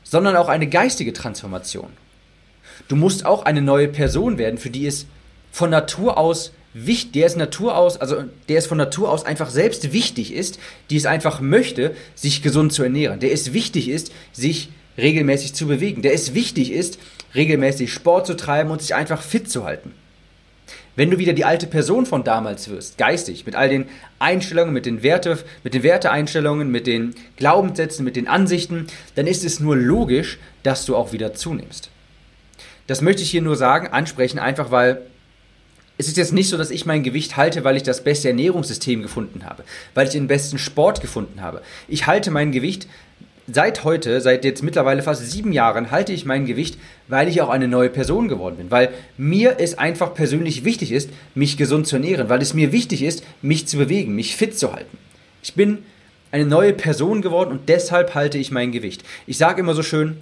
sondern 0.03 0.35
auch 0.35 0.49
eine 0.49 0.67
geistige 0.67 1.13
Transformation. 1.13 1.91
Du 2.89 2.97
musst 2.97 3.25
auch 3.25 3.45
eine 3.45 3.61
neue 3.61 3.87
Person 3.87 4.37
werden, 4.37 4.57
für 4.57 4.69
die 4.69 4.85
es 4.85 5.05
von 5.53 5.69
Natur 5.69 6.17
aus 6.17 6.51
wichtig, 6.75 7.13
der 7.13 7.25
ist 7.25 7.37
Natur 7.37 7.77
aus, 7.77 7.97
also 7.97 8.25
der 8.49 8.57
ist 8.57 8.67
von 8.67 8.77
Natur 8.77 9.09
aus 9.09 9.25
einfach 9.25 9.49
selbst 9.49 9.93
wichtig 9.93 10.33
ist, 10.33 10.59
die 10.89 10.97
es 10.97 11.05
einfach 11.05 11.39
möchte, 11.39 11.95
sich 12.13 12.43
gesund 12.43 12.73
zu 12.73 12.83
ernähren. 12.83 13.19
Der 13.21 13.31
es 13.31 13.53
wichtig 13.53 13.89
ist, 13.89 14.11
sich 14.33 14.69
regelmäßig 14.97 15.53
zu 15.53 15.67
bewegen. 15.67 16.01
Der 16.01 16.13
es 16.13 16.33
wichtig 16.33 16.71
ist, 16.71 16.99
regelmäßig 17.33 17.91
Sport 17.91 18.27
zu 18.27 18.35
treiben 18.35 18.69
und 18.71 18.81
sich 18.81 18.93
einfach 18.93 19.21
fit 19.21 19.49
zu 19.49 19.63
halten. 19.63 19.93
Wenn 20.97 21.11
du 21.11 21.17
wieder 21.17 21.33
die 21.33 21.45
alte 21.45 21.67
Person 21.67 22.05
von 22.05 22.23
damals 22.23 22.69
wirst, 22.69 22.97
geistig, 22.97 23.45
mit 23.45 23.55
all 23.55 23.67
den 23.67 23.85
Einstellungen, 24.19 24.73
mit 24.73 24.85
den 24.85 25.03
Werte, 25.03 25.39
mit 25.63 25.73
den 25.73 25.83
Werteeinstellungen, 25.83 26.71
mit 26.71 26.87
den 26.87 27.15
Glaubenssätzen, 27.35 28.05
mit 28.05 28.15
den 28.15 28.27
Ansichten, 28.27 28.87
dann 29.15 29.27
ist 29.27 29.43
es 29.43 29.59
nur 29.59 29.75
logisch, 29.75 30.39
dass 30.63 30.85
du 30.85 30.95
auch 30.95 31.11
wieder 31.11 31.33
zunimmst. 31.33 31.89
Das 32.87 33.01
möchte 33.01 33.23
ich 33.23 33.31
hier 33.31 33.41
nur 33.41 33.57
sagen, 33.57 33.87
ansprechen, 33.87 34.39
einfach 34.39 34.71
weil 34.71 35.01
es 35.97 36.07
ist 36.07 36.17
jetzt 36.17 36.33
nicht 36.33 36.49
so, 36.49 36.57
dass 36.57 36.71
ich 36.71 36.85
mein 36.85 37.03
Gewicht 37.03 37.37
halte, 37.37 37.63
weil 37.63 37.77
ich 37.77 37.83
das 37.83 38.03
beste 38.03 38.27
Ernährungssystem 38.27 39.01
gefunden 39.01 39.45
habe, 39.45 39.63
weil 39.93 40.07
ich 40.07 40.13
den 40.13 40.27
besten 40.27 40.57
Sport 40.57 41.01
gefunden 41.01 41.41
habe. 41.41 41.61
Ich 41.87 42.05
halte 42.07 42.31
mein 42.31 42.51
Gewicht 42.51 42.87
seit 43.47 43.83
heute, 43.83 44.21
seit 44.21 44.43
jetzt 44.43 44.63
mittlerweile 44.63 45.03
fast 45.03 45.29
sieben 45.29 45.51
Jahren, 45.51 45.91
halte 45.91 46.11
ich 46.11 46.25
mein 46.25 46.45
Gewicht, 46.45 46.77
weil 47.07 47.27
ich 47.27 47.41
auch 47.41 47.49
eine 47.49 47.67
neue 47.67 47.89
Person 47.89 48.27
geworden 48.27 48.57
bin. 48.57 48.71
Weil 48.71 48.89
mir 49.17 49.57
es 49.59 49.77
einfach 49.77 50.13
persönlich 50.13 50.65
wichtig 50.65 50.91
ist, 50.91 51.09
mich 51.35 51.57
gesund 51.57 51.87
zu 51.87 51.97
ernähren, 51.97 52.29
weil 52.29 52.41
es 52.41 52.53
mir 52.53 52.71
wichtig 52.71 53.03
ist, 53.03 53.23
mich 53.41 53.67
zu 53.67 53.77
bewegen, 53.77 54.15
mich 54.15 54.35
fit 54.35 54.57
zu 54.57 54.73
halten. 54.73 54.97
Ich 55.43 55.53
bin 55.53 55.79
eine 56.31 56.45
neue 56.45 56.73
Person 56.73 57.21
geworden 57.21 57.51
und 57.51 57.69
deshalb 57.69 58.15
halte 58.15 58.37
ich 58.37 58.51
mein 58.51 58.71
Gewicht. 58.71 59.03
Ich 59.27 59.37
sage 59.37 59.61
immer 59.61 59.75
so 59.75 59.83
schön, 59.83 60.17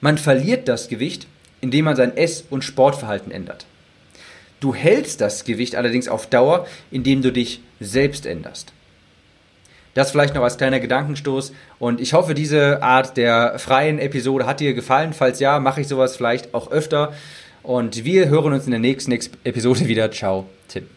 man 0.00 0.18
verliert 0.18 0.66
das 0.66 0.88
Gewicht, 0.88 1.26
indem 1.60 1.84
man 1.84 1.96
sein 1.96 2.16
Ess- 2.16 2.44
und 2.50 2.64
Sportverhalten 2.64 3.30
ändert. 3.30 3.66
Du 4.60 4.74
hältst 4.74 5.20
das 5.20 5.44
Gewicht 5.44 5.76
allerdings 5.76 6.08
auf 6.08 6.26
Dauer, 6.26 6.66
indem 6.90 7.22
du 7.22 7.32
dich 7.32 7.60
selbst 7.80 8.26
änderst. 8.26 8.72
Das 9.94 10.10
vielleicht 10.10 10.34
noch 10.34 10.42
als 10.42 10.58
kleiner 10.58 10.78
Gedankenstoß. 10.78 11.52
Und 11.78 12.00
ich 12.00 12.12
hoffe, 12.12 12.34
diese 12.34 12.82
Art 12.82 13.16
der 13.16 13.58
freien 13.58 13.98
Episode 13.98 14.44
hat 14.44 14.60
dir 14.60 14.74
gefallen. 14.74 15.14
Falls 15.14 15.40
ja, 15.40 15.58
mache 15.58 15.80
ich 15.80 15.88
sowas 15.88 16.16
vielleicht 16.16 16.52
auch 16.52 16.70
öfter. 16.70 17.14
Und 17.62 18.04
wir 18.04 18.28
hören 18.28 18.52
uns 18.52 18.66
in 18.66 18.72
der 18.72 18.80
nächsten 18.80 19.12
Episode 19.12 19.88
wieder. 19.88 20.10
Ciao, 20.10 20.46
Tim. 20.68 20.95